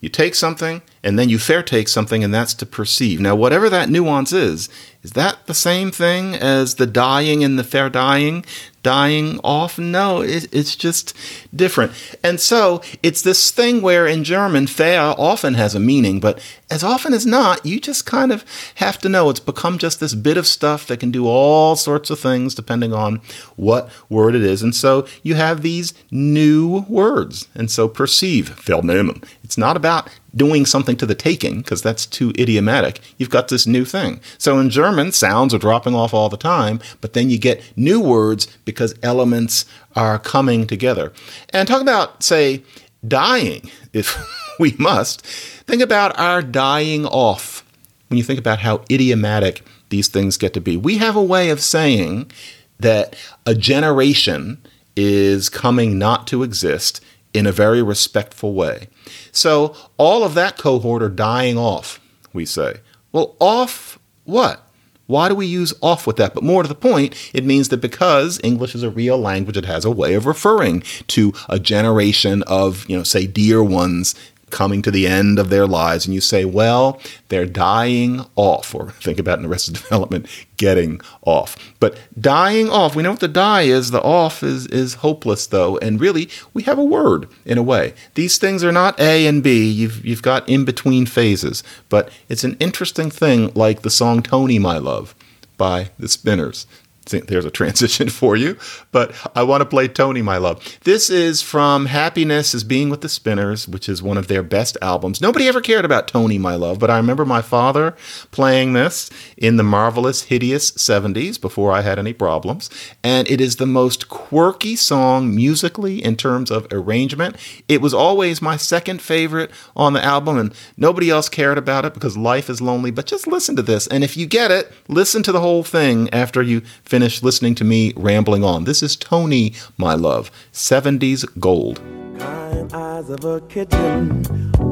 [0.00, 3.20] you take something, and then you fair take something, and that's to perceive.
[3.20, 4.68] Now, whatever that nuance is,
[5.02, 8.44] is that the same thing as the dying and the fair dying?
[8.82, 9.78] Dying off?
[9.78, 11.14] No, it, it's just
[11.54, 11.92] different.
[12.22, 16.84] And so it's this thing where in German, fair often has a meaning, but as
[16.84, 18.44] often as not, you just kind of
[18.76, 22.10] have to know it's become just this bit of stuff that can do all sorts
[22.10, 23.20] of things depending on
[23.56, 24.62] what word it is.
[24.62, 27.48] And so you have these new words.
[27.54, 29.24] And so perceive, vernehmen.
[29.42, 33.00] It's not about doing something to the taking, because that's too idiomatic.
[33.16, 34.20] You've got this new thing.
[34.38, 38.00] So in German, sounds are dropping off all the time, but then you get new
[38.00, 41.12] words because elements are coming together.
[41.50, 42.62] And talk about, say,
[43.06, 44.16] dying, if
[44.58, 45.24] we must.
[45.26, 47.64] Think about our dying off
[48.08, 50.76] when you think about how idiomatic these things get to be.
[50.76, 52.30] We have a way of saying
[52.78, 54.58] that a generation
[54.96, 57.04] is coming not to exist
[57.36, 58.88] in a very respectful way.
[59.32, 62.00] So all of that cohort are dying off,
[62.32, 62.80] we say.
[63.12, 64.62] Well, off what?
[65.06, 66.34] Why do we use off with that?
[66.34, 69.64] But more to the point, it means that because English is a real language, it
[69.64, 74.16] has a way of referring to a generation of, you know, say, dear ones
[74.50, 78.90] coming to the end of their lives and you say, well, they're dying off, or
[78.92, 81.56] think about in Arrested Development, getting off.
[81.80, 83.90] But dying off, we know what the die is.
[83.90, 85.78] The off is, is hopeless, though.
[85.78, 87.94] And really, we have a word in a way.
[88.14, 89.68] These things are not A and B.
[89.68, 91.62] You've, you've got in between phases.
[91.88, 95.14] But it's an interesting thing, like the song Toni, My Love
[95.56, 96.66] by the Spinners
[97.06, 98.56] there's a transition for you,
[98.92, 100.78] but I want to play Toni, my love.
[100.84, 104.76] This is from Happiness is Being with the Spinners, which is one of their best
[104.82, 105.20] albums.
[105.20, 107.94] Nobody ever cared about Toni, my love, but I remember my father
[108.32, 112.68] playing this in the marvelous, hideous 70s before I had any problems.
[113.04, 117.36] And it is the most quirky song musically in terms of arrangement.
[117.68, 121.94] It was always my second favorite on the album, and nobody else cared about it
[121.94, 122.90] because life is lonely.
[122.90, 123.86] But just listen to this.
[123.86, 127.54] And if you get it, listen to the whole thing after you finish finish listening
[127.54, 128.64] to me rambling on.
[128.64, 131.78] This is Toni, my love, 70s gold.
[132.18, 134.24] Kind eyes of a kitten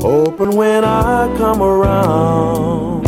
[0.03, 3.03] open when I come around.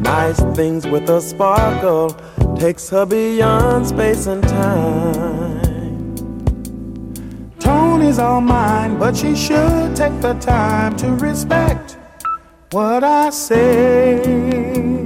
[0.00, 2.16] Nice things with a sparkle
[2.54, 6.14] takes her beyond space and time.
[7.58, 11.96] Tony's all mine, but she should take the time to respect
[12.70, 14.99] what I say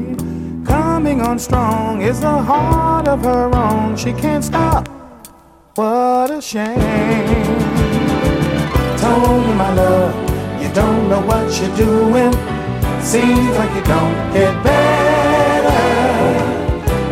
[1.15, 3.97] coming on strong is a heart of her own.
[3.97, 4.89] She can't stop.
[5.77, 6.79] What a shame.
[8.99, 10.15] Tony, my love,
[10.63, 12.33] you don't know what you're doing.
[13.01, 15.83] Seems like you don't get better.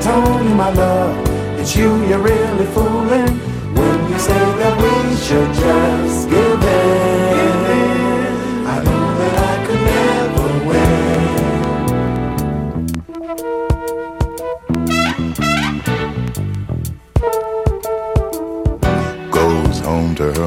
[0.01, 3.33] Tony, my love, it's you you're really fooling
[3.77, 7.22] when you say that we should just give in.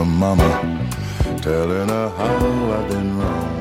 [0.06, 0.90] Mama,
[1.42, 3.56] telling her how I've been wrong.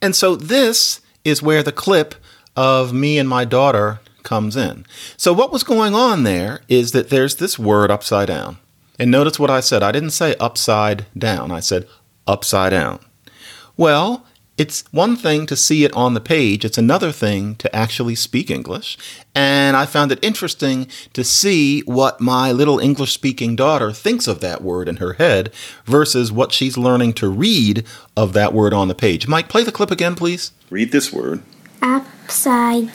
[0.00, 2.14] And so this is where the clip
[2.56, 4.84] of me and my daughter comes in.
[5.16, 8.58] So what was going on there is that there's this word upside down.
[8.98, 9.82] And notice what I said.
[9.82, 11.50] I didn't say upside down.
[11.50, 11.86] I said
[12.26, 13.00] upside down.
[13.76, 14.24] Well,
[14.56, 18.50] it's one thing to see it on the page, it's another thing to actually speak
[18.50, 18.96] English.
[19.34, 24.40] And I found it interesting to see what my little English speaking daughter thinks of
[24.40, 25.52] that word in her head
[25.84, 27.84] versus what she's learning to read
[28.16, 29.26] of that word on the page.
[29.26, 30.52] Mike, play the clip again, please.
[30.70, 31.42] Read this word
[31.84, 32.90] upside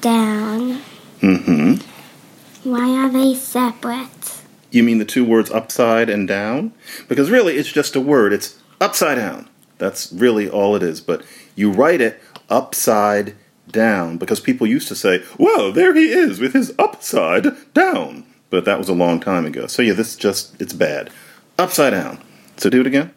[0.00, 0.80] down.
[1.20, 2.70] Mm hmm.
[2.70, 4.40] Why are they separate?
[4.70, 6.72] You mean the two words upside and down?
[7.08, 9.48] Because really, it's just a word, it's upside down.
[9.78, 11.00] That's really all it is.
[11.00, 11.22] But
[11.54, 13.34] you write it upside
[13.68, 18.24] down because people used to say, well, there he is with his upside down.
[18.50, 19.66] But that was a long time ago.
[19.66, 21.10] So yeah, this just, it's bad.
[21.58, 22.22] Upside down.
[22.56, 23.12] So do it again.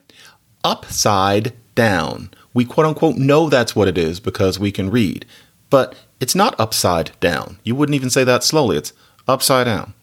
[0.63, 2.32] Upside down.
[2.54, 5.26] We quote unquote know that's what it is because we can read.
[5.69, 7.60] But it's not upside down.
[7.63, 8.78] You wouldn't even say that slowly.
[8.78, 8.91] It's
[9.28, 9.93] upside down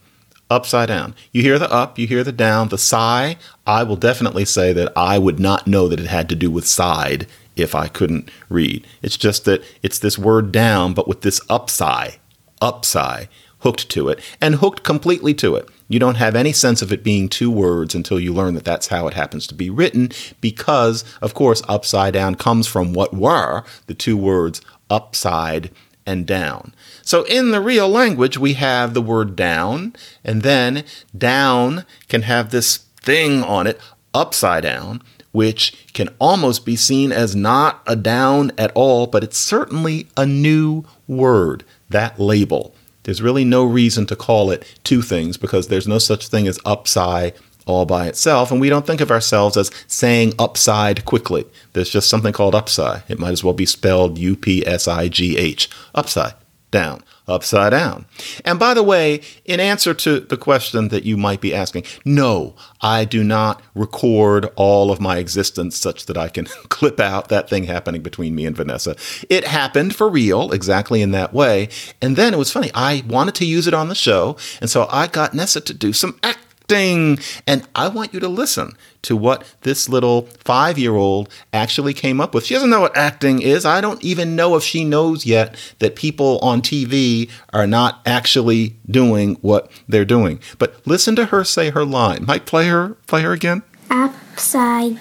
[0.51, 1.15] upside down.
[1.33, 3.37] You hear the up, you hear the down, the sigh.
[3.67, 6.67] I will definitely say that I would not know that it had to do with
[6.67, 8.87] side if I couldn't read.
[9.03, 12.17] It's just that it's this word down, but with this upside,
[12.61, 13.29] upside
[13.61, 15.69] hooked to it, and hooked completely to it.
[15.89, 18.89] You don't have any sense of it being two words until you learn that that's
[18.89, 23.65] how it happens to be written, because, of course, upside down comes from what were
[23.87, 25.71] the two words upside
[26.07, 26.73] and down.
[27.03, 30.85] So in the real language, we have the word down, and then
[31.17, 33.81] down can have this thing on it,
[34.15, 39.37] upside down, which can almost be seen as not a down at all, but it's
[39.37, 42.75] certainly a new word, that label.
[43.03, 46.59] There's really no reason to call it two things because there's no such thing as
[46.65, 47.35] upside
[47.67, 51.45] all by itself, and we don't think of ourselves as saying upside quickly.
[51.73, 53.03] There's just something called upside.
[53.09, 56.35] It might as well be spelled U P S I G H, upside
[56.71, 58.05] down, upside down.
[58.45, 62.55] And by the way, in answer to the question that you might be asking, no,
[62.81, 67.49] I do not record all of my existence such that I can clip out that
[67.49, 68.97] thing happening between me and Vanessa.
[69.31, 71.69] It happened for real, exactly in that way.
[72.03, 74.87] And then it was funny, I wanted to use it on the show, and so
[74.91, 79.45] I got Nessa to do some act And I want you to listen to what
[79.63, 82.45] this little five year old actually came up with.
[82.45, 83.65] She doesn't know what acting is.
[83.65, 88.77] I don't even know if she knows yet that people on TV are not actually
[88.91, 90.41] doing what they're doing.
[90.59, 92.25] But listen to her say her line.
[92.27, 93.63] Mike, play her, play her again.
[93.91, 94.99] Upside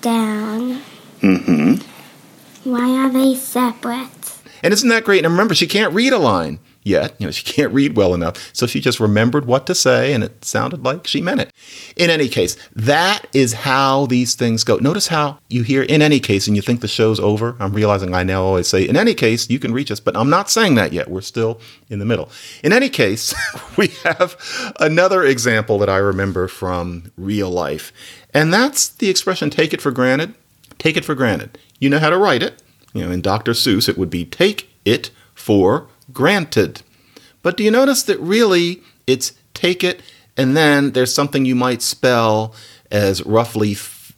[0.00, 0.82] down.
[1.20, 2.70] Mm-hmm.
[2.70, 4.38] Why are they separate?
[4.62, 5.24] And isn't that great?
[5.24, 7.14] And remember, she can't read a line yet.
[7.18, 8.50] You know, she can't read well enough.
[8.54, 11.52] So she just remembered what to say and it sounded like she meant it.
[11.96, 14.76] In any case, that is how these things go.
[14.76, 17.56] Notice how you hear in any case and you think the show's over.
[17.58, 20.30] I'm realizing I now always say in any case you can reach us, but I'm
[20.30, 21.10] not saying that yet.
[21.10, 22.30] We're still in the middle.
[22.62, 23.34] In any case,
[23.76, 24.36] we have
[24.80, 27.92] another example that I remember from real life.
[28.32, 30.34] And that's the expression take it for granted.
[30.78, 31.58] Take it for granted.
[31.78, 32.62] You know how to write it.
[32.92, 33.52] You know, in Dr.
[33.52, 36.82] Seuss, it would be take it for granted.
[37.42, 40.02] But do you notice that really it's take it
[40.36, 42.54] and then there's something you might spell
[42.90, 43.74] as roughly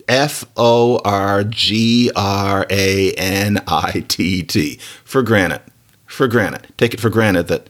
[0.09, 5.63] F O R G R A N I T T for granted.
[6.07, 6.69] For granted.
[6.77, 7.69] Take it for granted that,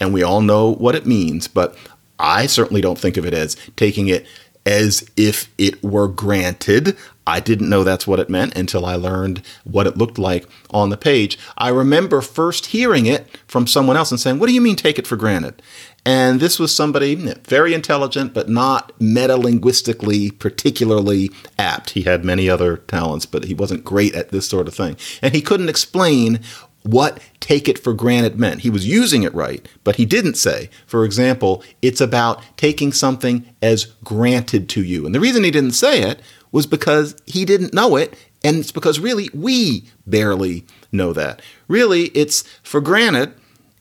[0.00, 1.76] and we all know what it means, but
[2.18, 4.26] I certainly don't think of it as taking it
[4.64, 6.96] as if it were granted.
[7.26, 10.90] I didn't know that's what it meant until I learned what it looked like on
[10.90, 11.38] the page.
[11.56, 14.98] I remember first hearing it from someone else and saying, What do you mean take
[14.98, 15.62] it for granted?
[16.04, 21.90] And this was somebody very intelligent, but not metalinguistically particularly apt.
[21.90, 24.96] He had many other talents, but he wasn't great at this sort of thing.
[25.22, 26.40] And he couldn't explain
[26.82, 28.60] what take it for granted meant.
[28.60, 33.44] He was using it right, but he didn't say, for example, it's about taking something
[33.60, 35.06] as granted to you.
[35.06, 38.14] And the reason he didn't say it was because he didn't know it,
[38.44, 41.40] and it's because really we barely know that.
[41.68, 43.32] Really, it's for granted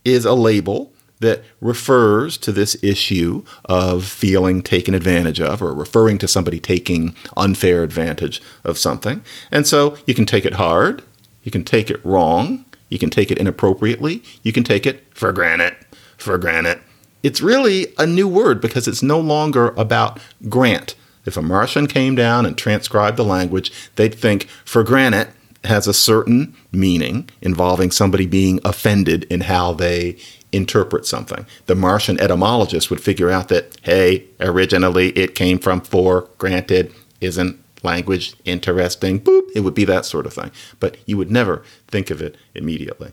[0.06, 6.18] is a label that refers to this issue of feeling taken advantage of or referring
[6.18, 9.24] to somebody taking unfair advantage of something.
[9.52, 11.04] And so you can take it hard,
[11.44, 15.32] you can take it wrong, you can take it inappropriately, you can take it for
[15.32, 15.75] granted,
[16.17, 16.80] for granted.
[17.23, 20.93] It's really a new word because it's no longer about grant.
[21.25, 25.30] If a Martian came down and transcribed the language, they'd think for granted
[25.63, 30.17] has a certain meaning involving somebody being offended in how they
[30.51, 31.45] interpret something.
[31.67, 37.61] The Martian etymologist would figure out that, hey, originally it came from for granted, isn't
[37.84, 39.20] language interesting?
[39.20, 39.48] Boop.
[39.56, 40.52] It would be that sort of thing.
[40.80, 43.12] But you would never think of it immediately.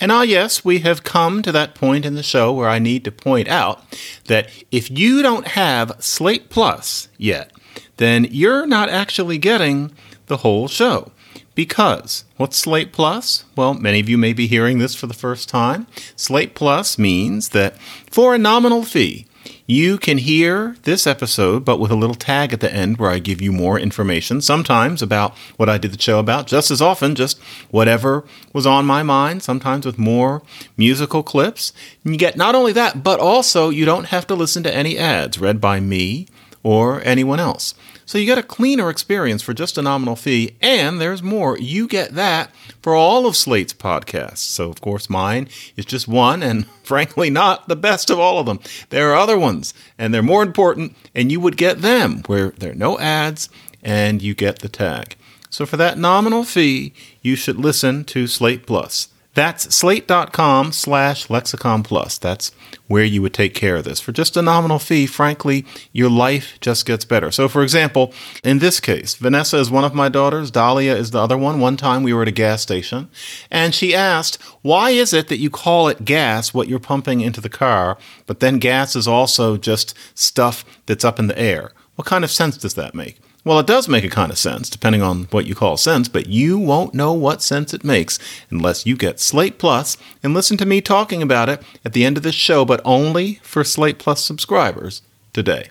[0.00, 3.04] And ah, yes, we have come to that point in the show where I need
[3.04, 3.82] to point out
[4.26, 7.52] that if you don't have Slate Plus yet,
[7.96, 9.92] then you're not actually getting
[10.26, 11.10] the whole show.
[11.56, 13.44] Because what's Slate Plus?
[13.56, 15.88] Well, many of you may be hearing this for the first time.
[16.14, 17.76] Slate Plus means that
[18.08, 19.26] for a nominal fee,
[19.66, 23.18] you can hear this episode, but with a little tag at the end where I
[23.18, 27.14] give you more information, sometimes about what I did the show about, just as often,
[27.14, 27.38] just
[27.70, 30.42] whatever was on my mind, sometimes with more
[30.76, 31.72] musical clips.
[32.04, 34.96] And you get not only that, but also you don't have to listen to any
[34.96, 36.26] ads read by me
[36.68, 37.72] or anyone else.
[38.04, 41.56] So you get a cleaner experience for just a nominal fee, and there's more.
[41.56, 42.50] You get that
[42.82, 44.40] for all of Slate's podcasts.
[44.40, 48.44] So, of course, mine is just one, and frankly, not the best of all of
[48.44, 48.60] them.
[48.90, 52.72] There are other ones, and they're more important, and you would get them where there
[52.72, 53.48] are no ads
[53.82, 55.16] and you get the tag.
[55.48, 59.08] So, for that nominal fee, you should listen to Slate Plus.
[59.34, 62.18] That's slate.com slash lexicon plus.
[62.18, 62.50] That's
[62.88, 64.00] where you would take care of this.
[64.00, 67.30] For just a nominal fee, frankly, your life just gets better.
[67.30, 68.12] So, for example,
[68.42, 71.60] in this case, Vanessa is one of my daughters, Dahlia is the other one.
[71.60, 73.10] One time we were at a gas station,
[73.50, 77.40] and she asked, Why is it that you call it gas, what you're pumping into
[77.40, 81.72] the car, but then gas is also just stuff that's up in the air?
[81.94, 83.20] What kind of sense does that make?
[83.44, 86.26] Well, it does make a kind of sense, depending on what you call sense, but
[86.26, 88.18] you won't know what sense it makes
[88.50, 92.16] unless you get Slate Plus and listen to me talking about it at the end
[92.16, 95.70] of this show, but only for Slate Plus subscribers today.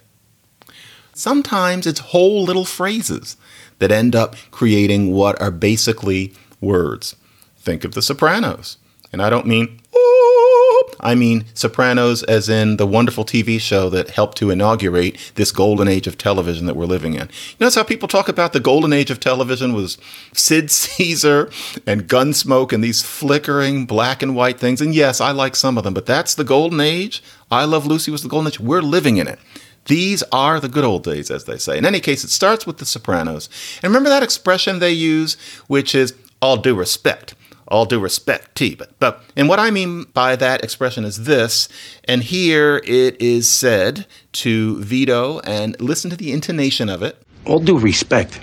[1.13, 3.37] Sometimes it's whole little phrases
[3.79, 7.15] that end up creating what are basically words.
[7.57, 8.77] Think of The Sopranos.
[9.17, 9.79] And I don't mean
[10.99, 15.87] I mean Sopranos as in the wonderful TV show that helped to inaugurate this golden
[15.87, 17.21] age of television that we're living in.
[17.21, 19.97] You notice how people talk about the golden age of television was
[20.33, 21.49] Sid Caesar
[21.87, 24.81] and Gunsmoke and these flickering black and white things.
[24.81, 27.23] And yes, I like some of them, but that's the golden age.
[27.49, 28.59] I Love Lucy was the golden age.
[28.59, 29.39] We're living in it.
[29.85, 31.75] These are the good old days, as they say.
[31.75, 33.49] In any case, it starts with The Sopranos.
[33.81, 37.33] And remember that expression they use, which is all due respect
[37.67, 38.75] all due respect, T.
[38.75, 41.67] But, but, and what I mean by that expression is this,
[42.05, 47.21] and here it is said to Vito, and listen to the intonation of it.
[47.45, 48.39] All due respect.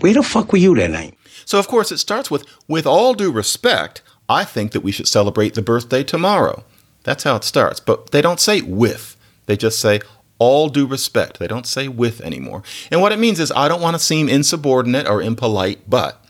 [0.00, 1.16] Where the fuck were you that night?
[1.44, 5.08] So, of course, it starts with, with all due respect, I think that we should
[5.08, 6.64] celebrate the birthday tomorrow.
[7.02, 7.80] That's how it starts.
[7.80, 9.16] But they don't say with,
[9.46, 10.00] they just say
[10.38, 11.38] all due respect.
[11.38, 12.62] They don't say with anymore.
[12.90, 16.24] And what it means is, I don't want to seem insubordinate or impolite, but.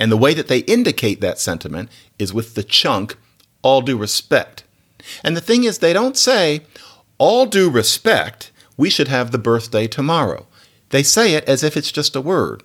[0.00, 3.16] And the way that they indicate that sentiment is with the chunk,
[3.62, 4.64] all due respect.
[5.22, 6.62] And the thing is, they don't say,
[7.18, 10.46] all due respect, we should have the birthday tomorrow.
[10.88, 12.62] They say it as if it's just a word.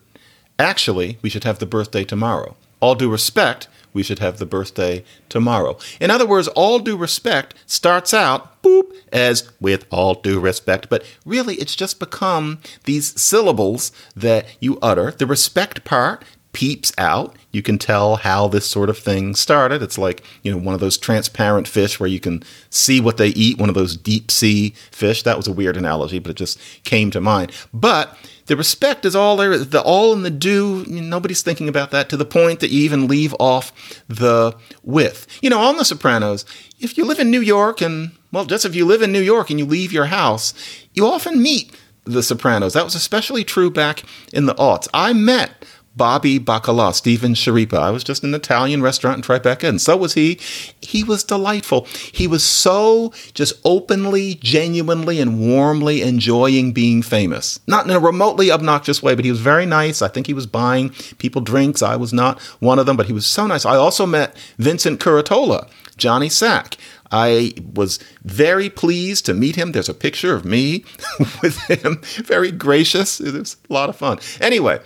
[0.57, 2.55] Actually, we should have the birthday tomorrow.
[2.79, 5.77] All due respect, we should have the birthday tomorrow.
[5.99, 11.03] In other words, all due respect starts out boop as with all due respect, but
[11.25, 15.11] really it's just become these syllables that you utter.
[15.11, 16.23] The respect part
[16.55, 17.35] peeps out.
[17.51, 19.83] You can tell how this sort of thing started.
[19.83, 23.27] It's like, you know, one of those transparent fish where you can see what they
[23.27, 25.21] eat, one of those deep sea fish.
[25.23, 27.51] That was a weird analogy, but it just came to mind.
[27.73, 30.85] But the respect is all there, the all in the do.
[30.87, 33.73] Nobody's thinking about that to the point that you even leave off
[34.07, 35.27] the with.
[35.41, 36.45] You know, on The Sopranos,
[36.79, 39.49] if you live in New York and, well, just if you live in New York
[39.49, 40.53] and you leave your house,
[40.93, 42.73] you often meet the Sopranos.
[42.73, 44.87] That was especially true back in the aughts.
[44.93, 45.65] I met
[45.95, 47.77] Bobby Bacala, Steven Schirripa.
[47.77, 50.39] I was just in an Italian restaurant in Tribeca, and so was he.
[50.81, 51.85] He was delightful.
[52.11, 57.59] He was so just openly, genuinely, and warmly enjoying being famous.
[57.67, 60.01] Not in a remotely obnoxious way, but he was very nice.
[60.01, 61.81] I think he was buying people drinks.
[61.81, 63.65] I was not one of them, but he was so nice.
[63.65, 66.77] I also met Vincent Curatola, Johnny Sack.
[67.11, 69.71] I was very pleased to meet him.
[69.71, 70.83] There's a picture of me
[71.41, 72.01] with him.
[72.25, 73.21] Very gracious.
[73.21, 74.19] It was a lot of fun.
[74.41, 74.79] Anyway,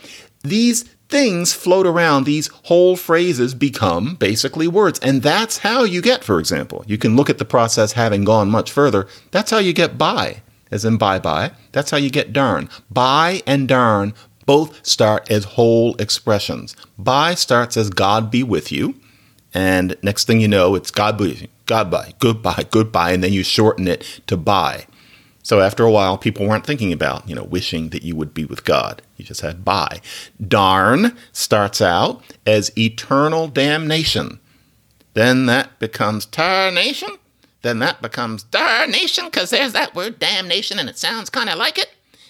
[0.44, 5.00] these things float around, these whole phrases become basically words.
[5.00, 8.50] And that's how you get, for example, you can look at the process having gone
[8.50, 9.08] much further.
[9.32, 10.42] That's how you get by,
[10.72, 11.52] as in bye bye.
[11.72, 12.70] That's how you get darn.
[12.90, 14.14] Bye and darn
[14.46, 16.76] both start as whole expressions.
[16.98, 18.96] Bye starts as God be with you.
[19.54, 21.50] And next thing you know, it's God be.
[21.66, 23.12] God bye, goodbye, goodbye.
[23.12, 24.86] And then you shorten it to bye.
[25.50, 28.46] So after a while, people weren't thinking about, you know, wishing that you would be
[28.46, 29.02] with God.
[29.18, 30.00] You just had by.
[30.48, 34.40] Darn starts out as eternal damnation.
[35.16, 37.10] Then that becomes tarnation.
[37.64, 41.80] Then that becomes darnation because there's that word damnation and it sounds kind of like
[41.80, 41.90] it.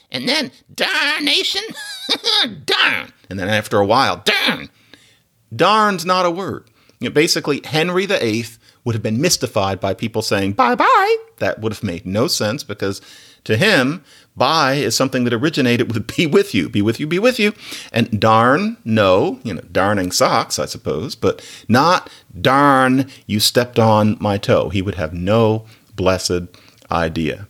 [0.09, 1.63] And then darnation,
[2.65, 3.11] darn.
[3.29, 4.69] And then after a while, darn.
[5.53, 6.69] Darn's not a word.
[7.01, 8.45] You know, basically, Henry VIII
[8.89, 11.17] would have been mystified by people saying bye bye.
[11.37, 13.01] That would have made no sense because
[13.43, 14.03] to him,
[14.35, 17.53] bye is something that originated with be with you, be with you, be with you.
[17.93, 22.09] And darn, no, you know, darning socks, I suppose, but not
[22.41, 24.69] darn, you stepped on my toe.
[24.69, 26.47] He would have no blessed
[26.89, 27.47] idea.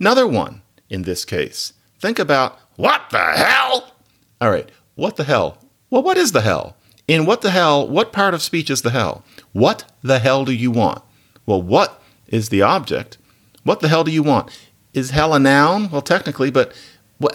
[0.00, 0.60] Another one
[0.90, 1.72] in this case.
[2.00, 3.92] Think about what the hell?
[4.40, 5.58] All right, what the hell?
[5.88, 6.76] Well, what is the hell?
[7.06, 9.22] In what the hell, what part of speech is the hell?
[9.54, 11.00] What the hell do you want?
[11.46, 13.18] Well, what is the object?
[13.62, 14.50] What the hell do you want?
[14.92, 15.90] Is hell a noun?
[15.90, 16.74] Well, technically, but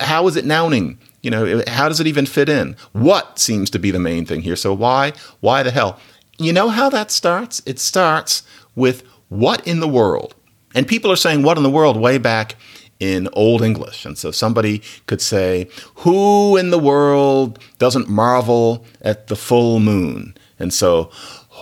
[0.01, 0.99] how is it nouning?
[1.23, 2.75] You know, how does it even fit in?
[2.91, 4.57] What seems to be the main thing here.
[4.57, 5.13] So why?
[5.39, 5.97] Why the hell?
[6.37, 7.61] You know how that starts?
[7.65, 8.43] It starts
[8.75, 10.35] with what in the world?
[10.75, 12.55] And people are saying what in the world way back
[12.99, 14.05] in Old English.
[14.05, 20.35] And so somebody could say, Who in the world doesn't marvel at the full moon?
[20.59, 21.09] And so,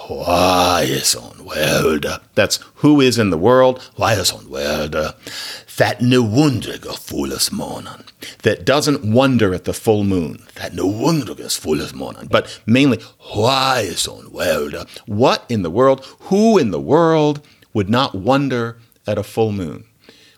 [0.07, 2.05] why is on world?
[2.35, 3.81] That's who is in the world.
[3.95, 4.91] Why is on world?
[4.91, 8.03] That no wondriga fullest morning.
[8.43, 10.43] That doesn't wonder at the full moon.
[10.55, 12.27] That no wondriga fullest morning.
[12.31, 12.99] But mainly,
[13.33, 14.75] why is on world?
[15.05, 16.05] What in the world?
[16.21, 19.85] Who in the world would not wonder at a full moon?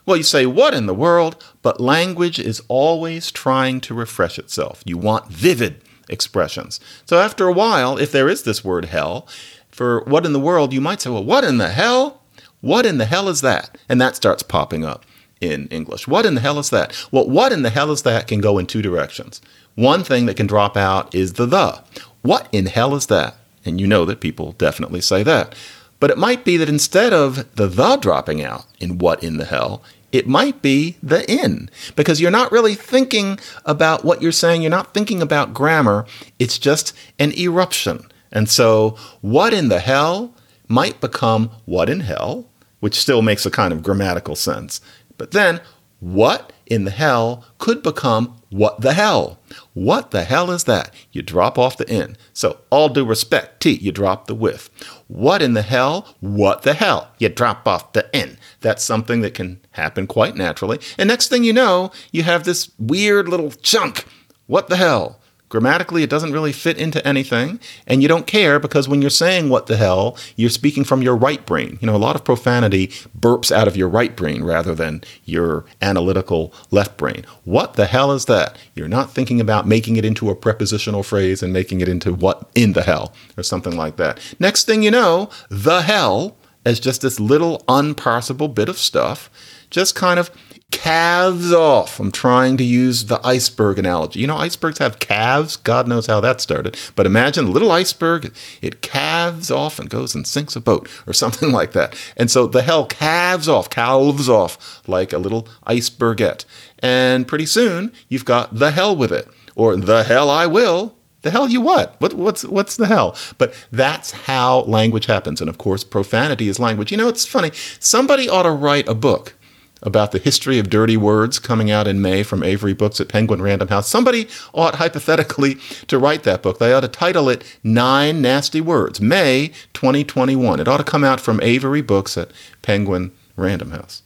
[0.06, 1.42] Well, you say, what in the world?
[1.62, 4.82] But language is always trying to refresh itself.
[4.84, 6.80] You want vivid expressions.
[7.06, 9.26] So after a while, if there is this word hell,
[9.70, 12.22] for what in the world, you might say, well, what in the hell?
[12.60, 13.78] What in the hell is that?
[13.88, 15.06] And that starts popping up
[15.40, 16.06] in English.
[16.06, 16.94] What in the hell is that?
[17.10, 19.40] Well, what in the hell is that can go in two directions.
[19.74, 21.82] One thing that can drop out is the the.
[22.22, 23.36] What in hell is that?
[23.64, 25.54] And you know that people definitely say that.
[25.98, 29.44] But it might be that instead of the the dropping out in what in the
[29.44, 29.82] hell,
[30.12, 34.62] it might be the in because you're not really thinking about what you're saying.
[34.62, 36.06] You're not thinking about grammar.
[36.38, 38.06] It's just an eruption.
[38.32, 40.34] And so, what in the hell
[40.68, 42.46] might become what in hell,
[42.78, 44.80] which still makes a kind of grammatical sense.
[45.18, 45.60] But then,
[45.98, 49.38] what in the hell could become what the hell.
[49.72, 50.92] What the hell is that?
[51.12, 52.16] You drop off the N.
[52.32, 54.68] So, all due respect, T, you drop the with.
[55.06, 56.16] What in the hell?
[56.20, 57.12] What the hell?
[57.18, 58.36] You drop off the N.
[58.60, 60.80] That's something that can happen quite naturally.
[60.98, 64.06] And next thing you know, you have this weird little chunk.
[64.46, 65.19] What the hell?
[65.50, 69.48] Grammatically, it doesn't really fit into anything, and you don't care because when you're saying
[69.48, 71.76] what the hell, you're speaking from your right brain.
[71.80, 72.86] You know, a lot of profanity
[73.18, 77.26] burps out of your right brain rather than your analytical left brain.
[77.42, 78.56] What the hell is that?
[78.76, 82.48] You're not thinking about making it into a prepositional phrase and making it into what
[82.54, 84.20] in the hell or something like that.
[84.38, 89.28] Next thing you know, the hell is just this little unparsable bit of stuff
[89.70, 90.30] just kind of
[90.70, 92.00] calves off.
[92.00, 94.20] I'm trying to use the iceberg analogy.
[94.20, 95.56] You know, icebergs have calves.
[95.56, 96.76] God knows how that started.
[96.96, 101.12] But imagine a little iceberg, it calves off and goes and sinks a boat or
[101.22, 101.96] something like that.
[102.16, 106.44] And so the hell calves off, calves off like a little icebergette.
[106.78, 110.96] And pretty soon you've got the hell with it or the hell I will.
[111.22, 112.00] The hell you what?
[112.00, 112.14] what?
[112.14, 113.14] What's what's the hell?
[113.36, 115.42] But that's how language happens.
[115.42, 116.90] And of course, profanity is language.
[116.90, 117.50] You know, it's funny.
[117.78, 119.34] Somebody ought to write a book
[119.82, 123.42] about the history of dirty words coming out in May from Avery Books at Penguin
[123.42, 123.88] Random House.
[123.88, 125.56] Somebody ought hypothetically
[125.86, 126.58] to write that book.
[126.58, 130.60] They ought to title it Nine Nasty Words, May 2021.
[130.60, 132.30] It ought to come out from Avery Books at
[132.62, 134.02] Penguin Random House.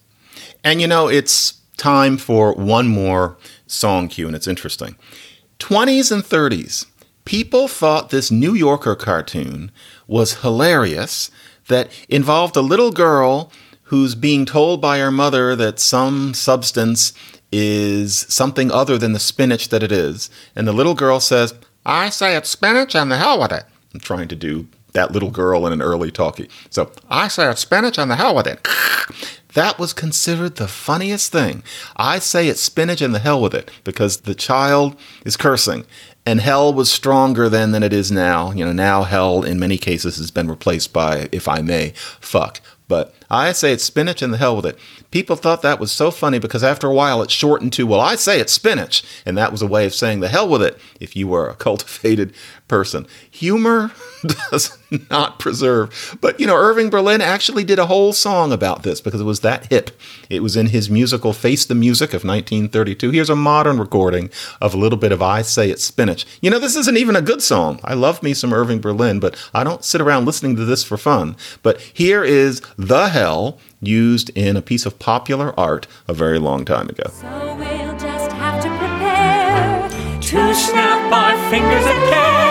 [0.63, 4.97] And you know, it's time for one more song cue, and it's interesting.
[5.59, 6.87] 20s and 30s,
[7.25, 9.71] people thought this New Yorker cartoon
[10.07, 11.31] was hilarious
[11.69, 13.51] that involved a little girl
[13.95, 17.13] who's being told by her mother that some substance
[17.53, 20.29] is something other than the spinach that it is.
[20.57, 21.55] And the little girl says,
[21.87, 23.63] I say it's spinach and the hell with it.
[23.95, 26.51] I'm trying to do that little girl in an early talkie.
[26.71, 28.67] So I say it's spinach and the hell with it.
[29.55, 31.63] That was considered the funniest thing.
[31.97, 35.87] I say it's spinach and the hell with it because the child is cursing.
[36.27, 38.51] And hell was stronger then than it is now.
[38.51, 42.61] You know, now hell in many cases has been replaced by, if I may, fuck.
[42.87, 44.79] But I say it's spinach and the hell with it.
[45.11, 48.17] People thought that was so funny because after a while it shortened to, well, I
[48.17, 49.03] say it's spinach.
[49.25, 51.55] And that was a way of saying the hell with it if you were a
[51.57, 52.35] cultivated
[52.69, 53.07] person.
[53.31, 53.93] Humor
[54.51, 54.77] does
[55.11, 56.17] not preserve.
[56.21, 59.41] But, you know, Irving Berlin actually did a whole song about this because it was
[59.41, 59.91] that hip.
[60.29, 63.11] It was in his musical Face the Music of 1932.
[63.11, 64.31] Here's a modern recording
[64.61, 66.27] of a little bit of I Say It's Spinach.
[66.41, 67.81] You know, this isn't even a good song.
[67.85, 70.97] I love me some Irving Berlin, but I don't sit around listening to this for
[70.97, 71.37] fun.
[71.63, 76.65] But here is The Hell used in a piece of popular art a very long
[76.65, 77.05] time ago.
[77.11, 79.89] So we'll just have to prepare
[80.21, 82.44] to snap our fingers care.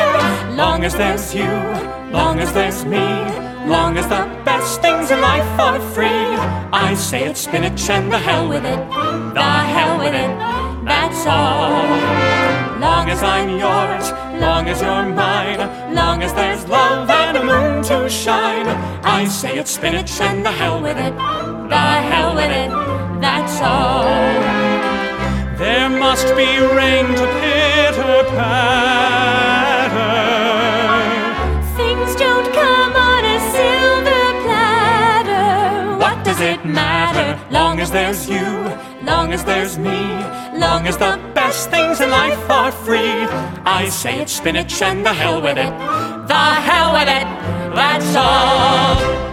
[0.55, 1.49] Long as there's you,
[2.11, 3.07] long as there's me,
[3.65, 6.29] long as the best things in life are free.
[6.71, 8.77] I say it's spinach and the hell with it,
[9.33, 10.37] the hell with it,
[10.85, 11.71] that's all.
[12.79, 15.57] Long as I'm yours, long as you're mine,
[15.95, 18.67] long as there's love and a moon to shine.
[19.03, 22.69] I say it's spinach and the hell with it, the hell with it,
[23.19, 24.03] that's all.
[25.57, 26.45] There must be
[26.77, 29.52] rain to pitter.
[37.83, 38.45] As there's you,
[39.05, 39.99] long as there's me,
[40.57, 43.27] long as the best things in life are free.
[43.65, 45.73] I say it's spinach and the hell with it,
[46.33, 47.27] the hell with it,
[47.75, 49.32] that's all.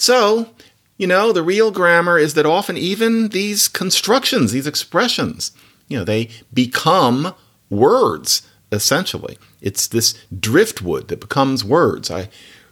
[0.00, 0.48] So,
[0.96, 5.52] you know, the real grammar is that often even these constructions, these expressions,
[5.88, 7.34] you know, they become
[7.68, 9.36] words essentially.
[9.60, 12.10] It's this driftwood that becomes words.
[12.10, 12.30] I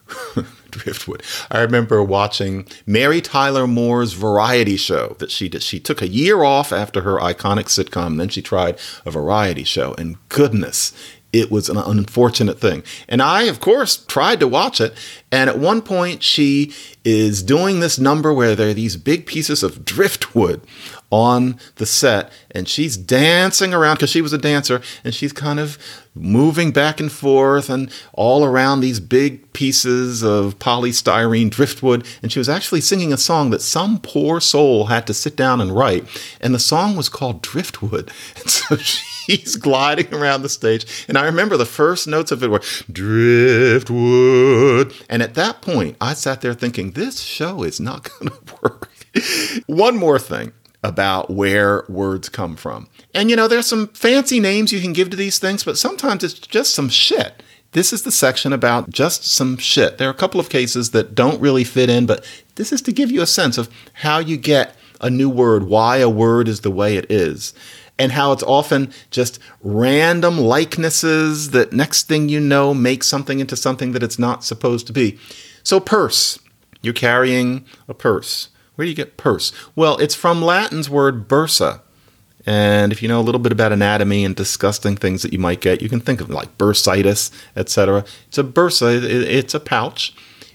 [0.70, 1.22] driftwood.
[1.50, 5.62] I remember watching Mary Tyler Moore's variety show that she did.
[5.62, 9.94] She took a year off after her iconic sitcom, then she tried a variety show,
[9.98, 10.92] and goodness,
[11.32, 12.82] it was an unfortunate thing.
[13.08, 14.94] And I, of course, tried to watch it.
[15.30, 16.72] And at one point, she
[17.04, 20.62] is doing this number where there are these big pieces of driftwood
[21.10, 25.58] on the set, and she's dancing around because she was a dancer, and she's kind
[25.58, 25.78] of
[26.14, 32.06] moving back and forth and all around these big pieces of polystyrene driftwood.
[32.22, 35.60] And she was actually singing a song that some poor soul had to sit down
[35.60, 36.04] and write.
[36.40, 38.10] And the song was called Driftwood.
[38.36, 41.04] And so she she's gliding around the stage.
[41.08, 43.92] And I remember the first notes of it were driftwood.
[45.08, 48.90] And at that point, I sat there thinking, this show is not going to work.
[49.66, 50.52] One more thing
[50.82, 52.88] about where words come from.
[53.14, 56.22] And you know, there's some fancy names you can give to these things, but sometimes
[56.22, 57.42] it's just some shit.
[57.72, 59.98] This is the section about just some shit.
[59.98, 62.24] There are a couple of cases that don't really fit in, but
[62.54, 65.98] this is to give you a sense of how you get a new word, why
[65.98, 67.52] a word is the way it is,
[67.98, 73.56] and how it's often just random likenesses that next thing you know make something into
[73.56, 75.18] something that it's not supposed to be.
[75.62, 76.38] So, purse.
[76.80, 78.48] You're carrying a purse.
[78.76, 79.52] Where do you get purse?
[79.74, 81.80] Well, it's from Latin's word bursa.
[82.46, 85.60] And if you know a little bit about anatomy and disgusting things that you might
[85.60, 88.04] get, you can think of like bursitis, etc.
[88.28, 90.14] It's a bursa, it's a pouch.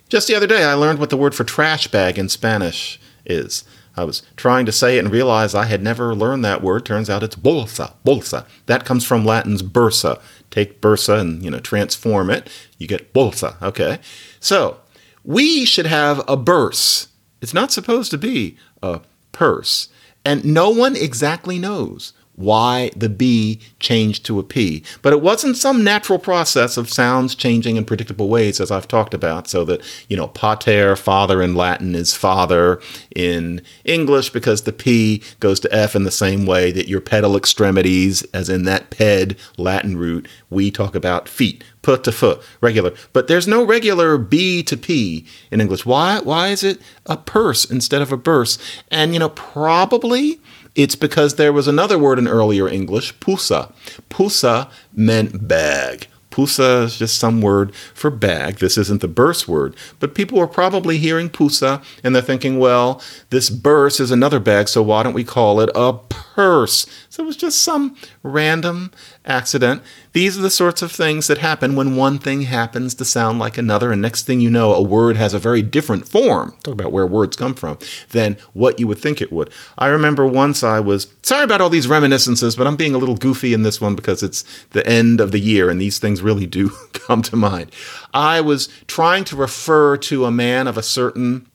[0.09, 3.63] Just the other day, I learned what the word for trash bag in Spanish is.
[3.95, 6.85] I was trying to say it and realized I had never learned that word.
[6.85, 8.45] Turns out it's bolsa, bolsa.
[8.65, 10.19] That comes from Latin's bursa.
[10.49, 12.49] Take bursa and, you know, transform it.
[12.77, 13.99] You get bolsa, okay?
[14.39, 14.77] So,
[15.23, 17.07] we should have a burse.
[17.41, 19.89] It's not supposed to be a purse.
[20.25, 24.83] And no one exactly knows why the B changed to a P.
[25.01, 29.13] But it wasn't some natural process of sounds changing in predictable ways, as I've talked
[29.13, 32.81] about, so that, you know, pater, father in Latin is father
[33.15, 37.35] in English because the P goes to F in the same way that your pedal
[37.37, 41.63] extremities, as in that ped Latin root, we talk about feet.
[41.83, 42.93] Put to foot, regular.
[43.11, 45.85] But there's no regular B to P in English.
[45.85, 46.21] Why?
[46.21, 48.57] Why is it a purse instead of a burse?
[48.89, 50.39] And, you know, probably
[50.75, 53.71] it's because there was another word in earlier English, pusa.
[54.09, 56.07] Pusa meant bag.
[56.33, 58.55] Pusa is just some word for bag.
[58.55, 62.99] This isn't the burse word, but people were probably hearing pusa and they're thinking, well,
[63.29, 66.87] this burse is another bag, so why don't we call it a purse?
[67.07, 68.89] So it was just some random
[69.25, 69.81] accident.
[70.11, 73.57] These are the sorts of things that happen when one thing happens to sound like
[73.57, 76.55] another, and next thing you know, a word has a very different form.
[76.63, 77.77] Talk about where words come from
[78.09, 79.49] than what you would think it would.
[79.77, 83.17] I remember once I was sorry about all these reminiscences, but I'm being a little
[83.17, 86.45] goofy in this one because it's the end of the year and these things really
[86.45, 87.71] do come to mind.
[88.13, 91.47] I was trying to refer to a man of a certain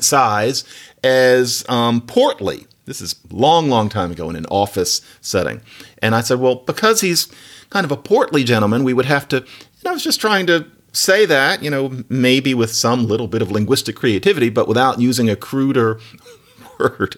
[0.00, 0.64] size
[1.02, 2.66] as um, portly.
[2.86, 5.60] This is long, long time ago in an office setting.
[5.98, 7.28] And I said, well, because he's
[7.70, 10.66] kind of a portly gentleman, we would have to, and I was just trying to
[10.92, 15.30] say that, you know, maybe with some little bit of linguistic creativity, but without using
[15.30, 16.00] a cruder
[16.80, 17.16] word.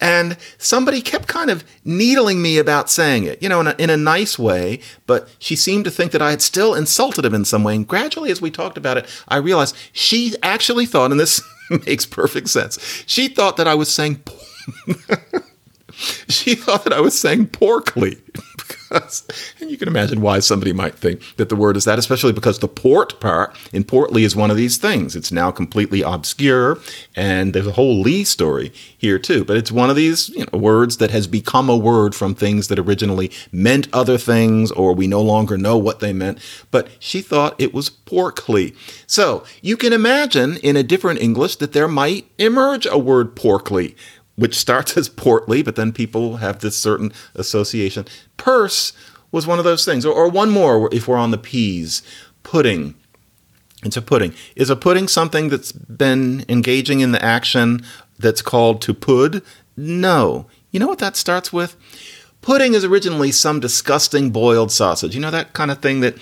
[0.00, 3.90] And somebody kept kind of needling me about saying it, you know, in a, in
[3.90, 7.44] a nice way, but she seemed to think that I had still insulted him in
[7.44, 7.74] some way.
[7.74, 11.42] And gradually, as we talked about it, I realized she actually thought, and this
[11.86, 14.22] makes perfect sense, she thought that I was saying
[16.28, 18.18] she thought that I was saying porkly.
[18.88, 19.26] because,
[19.60, 22.58] and you can imagine why somebody might think that the word is that, especially because
[22.58, 25.14] the port part in portly is one of these things.
[25.16, 26.78] It's now completely obscure,
[27.14, 29.44] and there's a whole Lee story here too.
[29.44, 32.68] But it's one of these you know, words that has become a word from things
[32.68, 36.38] that originally meant other things, or we no longer know what they meant.
[36.70, 38.74] But she thought it was porkly.
[39.06, 43.94] So you can imagine in a different English that there might emerge a word porkly
[44.38, 48.06] which starts as portly, but then people have this certain association.
[48.36, 48.92] Purse
[49.32, 50.06] was one of those things.
[50.06, 52.02] Or, or one more, if we're on the P's,
[52.44, 52.94] pudding.
[53.82, 54.32] It's a pudding.
[54.54, 57.84] Is a pudding something that's been engaging in the action
[58.16, 59.42] that's called to pud?
[59.76, 60.46] No.
[60.70, 61.74] You know what that starts with?
[62.40, 65.16] Pudding is originally some disgusting boiled sausage.
[65.16, 66.16] You know that kind of thing that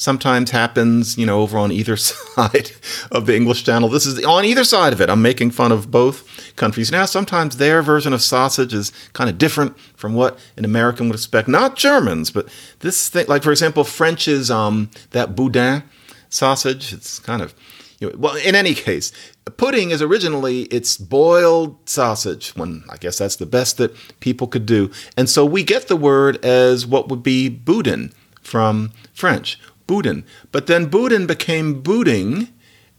[0.00, 2.72] sometimes happens, you know, over on either side
[3.12, 3.90] of the English Channel.
[3.90, 5.10] This is on either side of it.
[5.10, 6.90] I'm making fun of both countries.
[6.90, 11.16] Now, sometimes their version of sausage is kind of different from what an American would
[11.16, 11.48] expect.
[11.48, 12.48] Not Germans, but
[12.78, 15.82] this thing, like for example, French is um, that boudin
[16.30, 16.94] sausage.
[16.94, 17.54] It's kind of
[17.98, 19.12] you know, well, in any case,
[19.58, 22.56] pudding is originally it's boiled sausage.
[22.56, 25.96] When I guess that's the best that people could do, and so we get the
[25.96, 29.58] word as what would be boudin from French.
[29.90, 30.24] Boudin.
[30.52, 32.46] But then Boudin became booting,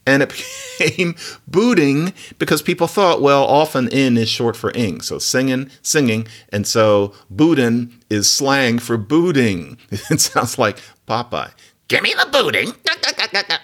[0.05, 0.29] and it
[0.77, 1.15] became
[1.47, 4.99] booting because people thought, well, often in is short for ing.
[4.99, 6.27] So singing, singing.
[6.49, 9.77] And so Boudin is slang for booting.
[10.09, 11.51] It sounds like Popeye.
[11.87, 12.73] Give me the booting.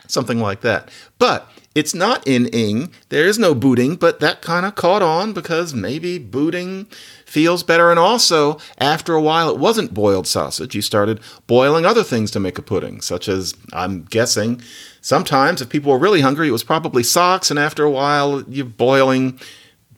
[0.08, 0.90] Something like that.
[1.20, 2.92] But it's not in ing.
[3.10, 6.86] There is no booting, but that kind of caught on because maybe booting
[7.24, 7.92] feels better.
[7.92, 10.74] And also, after a while, it wasn't boiled sausage.
[10.74, 14.60] You started boiling other things to make a pudding, such as, I'm guessing,
[15.02, 17.52] sometimes if people were really hungry, it was probably socks.
[17.52, 19.40] And after a while, you're boiling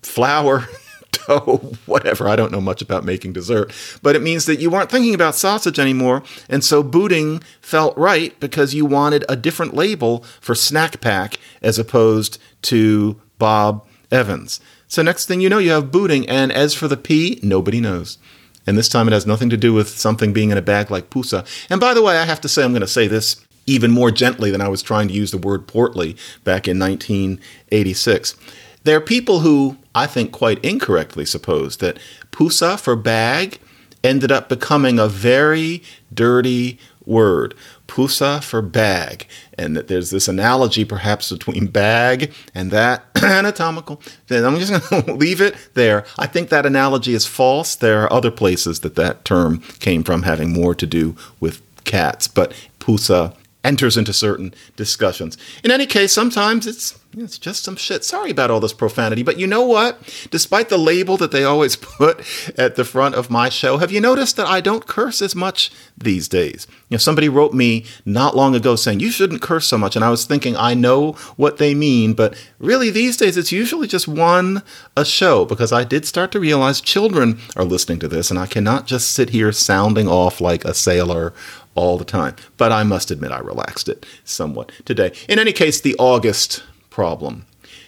[0.02, 0.68] flour
[1.12, 2.28] dough, whatever.
[2.28, 5.36] I don't know much about making dessert, but it means that you weren't thinking about
[5.36, 6.24] sausage anymore.
[6.50, 11.80] And so booting felt right because you wanted a different label for Snack Pack as
[11.80, 14.60] opposed to Bob Evans.
[14.88, 16.28] So next thing you know, you have booting.
[16.28, 18.18] And as for the P, nobody knows.
[18.66, 21.10] And this time it has nothing to do with something being in a bag like
[21.10, 21.46] pusa.
[21.70, 24.10] And by the way, I have to say, I'm going to say this even more
[24.10, 28.36] gently than I was trying to use the word portly back in 1986.
[28.84, 32.00] There are people who, I think quite incorrectly, suppose that
[32.32, 33.60] pusa for bag
[34.04, 37.56] ended up becoming a very dirty word.
[37.88, 39.28] Pusa for bag.
[39.58, 44.02] And that there's this analogy perhaps between bag and that anatomical.
[44.28, 46.06] Then I'm just going to leave it there.
[46.18, 47.76] I think that analogy is false.
[47.76, 52.28] There are other places that that term came from having more to do with cats.
[52.28, 55.38] But pusa enters into certain discussions.
[55.64, 58.04] In any case, sometimes it's it's just some shit.
[58.04, 60.00] Sorry about all this profanity, but you know what?
[60.30, 62.20] Despite the label that they always put
[62.58, 65.72] at the front of my show, have you noticed that I don't curse as much
[65.98, 66.68] these days?
[66.88, 70.06] You know, somebody wrote me not long ago saying you shouldn't curse so much, and
[70.06, 74.08] I was thinking I know what they mean, but really these days it's usually just
[74.08, 74.62] one
[74.96, 78.46] a show because I did start to realize children are listening to this, and I
[78.46, 81.34] cannot just sit here sounding off like a sailor
[81.76, 82.36] all the time.
[82.58, 85.14] But I must admit, I relaxed it somewhat today.
[85.28, 87.46] In any case, the August problem.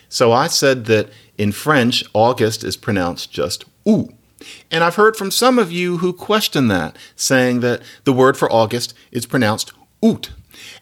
[0.09, 4.13] So I said that in French, August is pronounced just ou.
[4.69, 8.51] And I've heard from some of you who question that, saying that the word for
[8.51, 9.71] August is pronounced
[10.03, 10.31] août.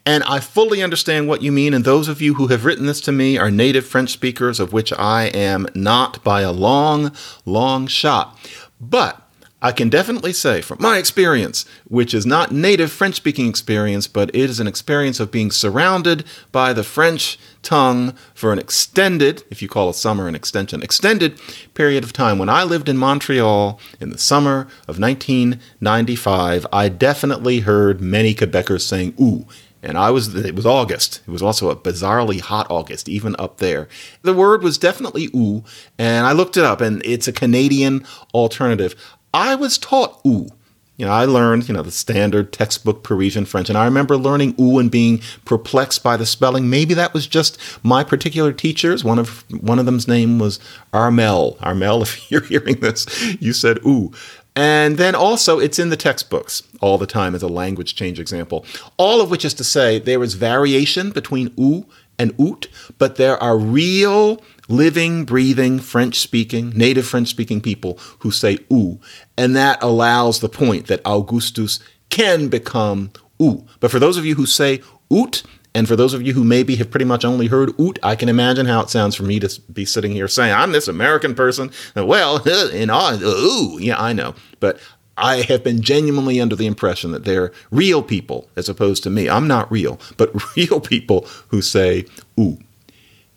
[0.05, 3.01] And I fully understand what you mean, and those of you who have written this
[3.01, 7.11] to me are native French speakers, of which I am not by a long,
[7.45, 8.37] long shot.
[8.79, 9.21] But
[9.61, 14.29] I can definitely say from my experience, which is not native French speaking experience, but
[14.29, 19.61] it is an experience of being surrounded by the French tongue for an extended, if
[19.61, 21.39] you call a summer an extension, extended
[21.73, 22.37] period of time.
[22.37, 28.81] When I lived in Montreal in the summer of 1995, I definitely heard many Quebecers
[28.81, 29.45] saying ooh.
[29.81, 31.21] And I was, it was August.
[31.25, 33.87] It was also a bizarrely hot August, even up there.
[34.23, 35.63] The word was definitely ooh,
[35.97, 38.93] and I looked it up, and it's a Canadian alternative.
[39.33, 40.49] I was taught ooh.
[40.97, 44.53] You know, I learned, you know, the standard textbook Parisian French, and I remember learning
[44.59, 46.69] ooh and being perplexed by the spelling.
[46.69, 49.01] Maybe that was just my particular teachers.
[49.01, 50.59] One of one of them's name was
[50.91, 51.57] Armel.
[51.61, 53.05] Armel, if you're hearing this,
[53.39, 54.11] you said ooh.
[54.57, 58.65] And then also, it's in the textbooks all the time as a language change example.
[58.97, 61.85] All of which is to say, there is variation between ou
[62.17, 62.67] and oot,
[62.97, 68.99] but there are real living, breathing, French speaking, native French speaking people who say ou.
[69.37, 73.11] And that allows the point that Augustus can become
[73.41, 73.65] ou.
[73.79, 75.43] But for those of you who say oot,
[75.75, 78.29] and for those of you who maybe have pretty much only heard oot, I can
[78.29, 81.71] imagine how it sounds for me to be sitting here saying, I'm this American person.
[81.95, 82.37] Well,
[82.71, 84.33] in ooh, yeah, I know.
[84.59, 84.79] But
[85.15, 89.29] I have been genuinely under the impression that they're real people as opposed to me.
[89.29, 92.05] I'm not real, but real people who say
[92.39, 92.57] ooh.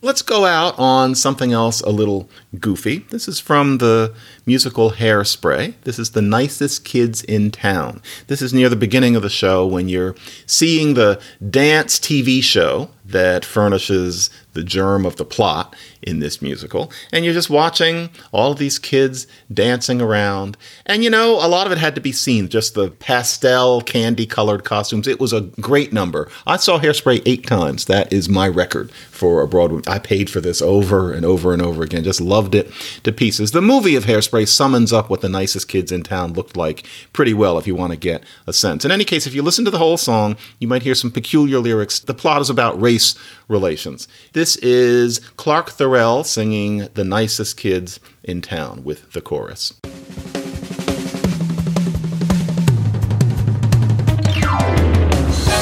[0.04, 2.28] Let's go out on something else a little
[2.58, 3.06] goofy.
[3.10, 4.12] This is from the
[4.44, 5.74] musical Hairspray.
[5.82, 8.02] This is The Nicest Kids in Town.
[8.26, 12.90] This is near the beginning of the show when you're seeing the dance TV show
[13.12, 16.92] that furnishes the germ of the plot in this musical.
[17.12, 20.56] And you're just watching all of these kids dancing around.
[20.84, 24.26] And you know, a lot of it had to be seen, just the pastel candy
[24.26, 25.06] colored costumes.
[25.06, 26.30] It was a great number.
[26.46, 27.86] I saw Hairspray eight times.
[27.86, 29.82] That is my record for a Broadway.
[29.86, 32.04] I paid for this over and over and over again.
[32.04, 32.70] Just loved it
[33.04, 33.52] to pieces.
[33.52, 37.32] The movie of Hairspray summons up what the nicest kids in town looked like pretty
[37.32, 38.84] well if you want to get a sense.
[38.84, 41.58] In any case, if you listen to the whole song, you might hear some peculiar
[41.58, 42.00] lyrics.
[42.00, 43.01] The plot is about race
[43.48, 44.08] relations.
[44.32, 49.74] This is Clarke Thorell singing The Nicest Kids in Town with the chorus.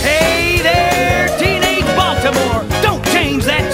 [0.03, 2.65] Hey there, teenage Baltimore.
[2.83, 3.71] Don't change that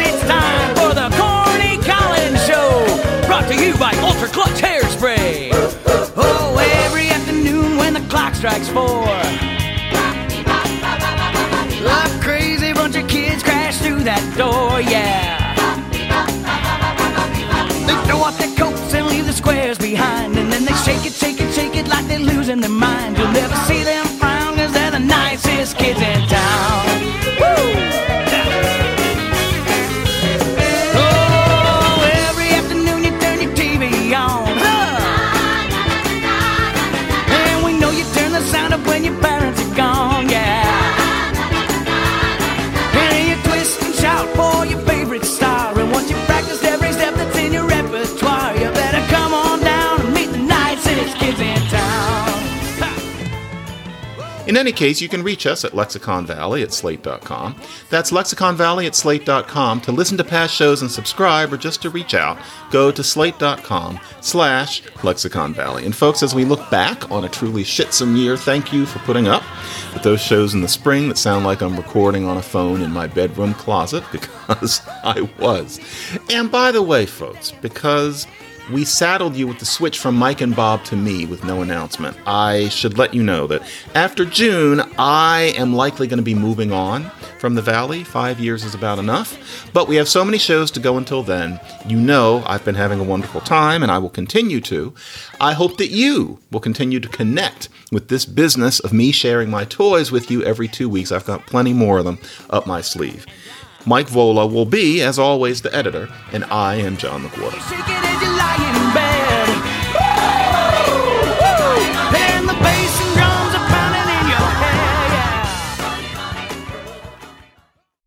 [0.00, 3.26] it's time for the Corny Collins Show.
[3.26, 5.50] Brought to you by Ultra Clutch Hairspray.
[6.16, 8.97] Oh, every afternoon when the clock strikes four.
[22.58, 23.17] Losing their mind.
[54.58, 57.56] Any case, you can reach us at Lexicon Valley at slate.com.
[57.88, 59.80] That's Lexicon Valley at slate.com.
[59.82, 62.38] To listen to past shows and subscribe, or just to reach out,
[62.70, 65.84] go to slate.com slash Lexicon Valley.
[65.84, 69.28] And folks, as we look back on a truly shitsome year, thank you for putting
[69.28, 69.42] up
[69.94, 72.90] with those shows in the spring that sound like I'm recording on a phone in
[72.90, 75.80] my bedroom closet because I was.
[76.30, 78.26] And by the way, folks, because
[78.70, 82.16] we saddled you with the switch from Mike and Bob to me with no announcement.
[82.26, 83.62] I should let you know that
[83.94, 88.04] after June, I am likely going to be moving on from the Valley.
[88.04, 89.70] Five years is about enough.
[89.72, 91.60] But we have so many shows to go until then.
[91.86, 94.92] You know I've been having a wonderful time, and I will continue to.
[95.40, 99.64] I hope that you will continue to connect with this business of me sharing my
[99.64, 101.12] toys with you every two weeks.
[101.12, 102.18] I've got plenty more of them
[102.50, 103.24] up my sleeve.
[103.86, 109.07] Mike Vuolo will be, as always, the editor, and I am John McWhorter.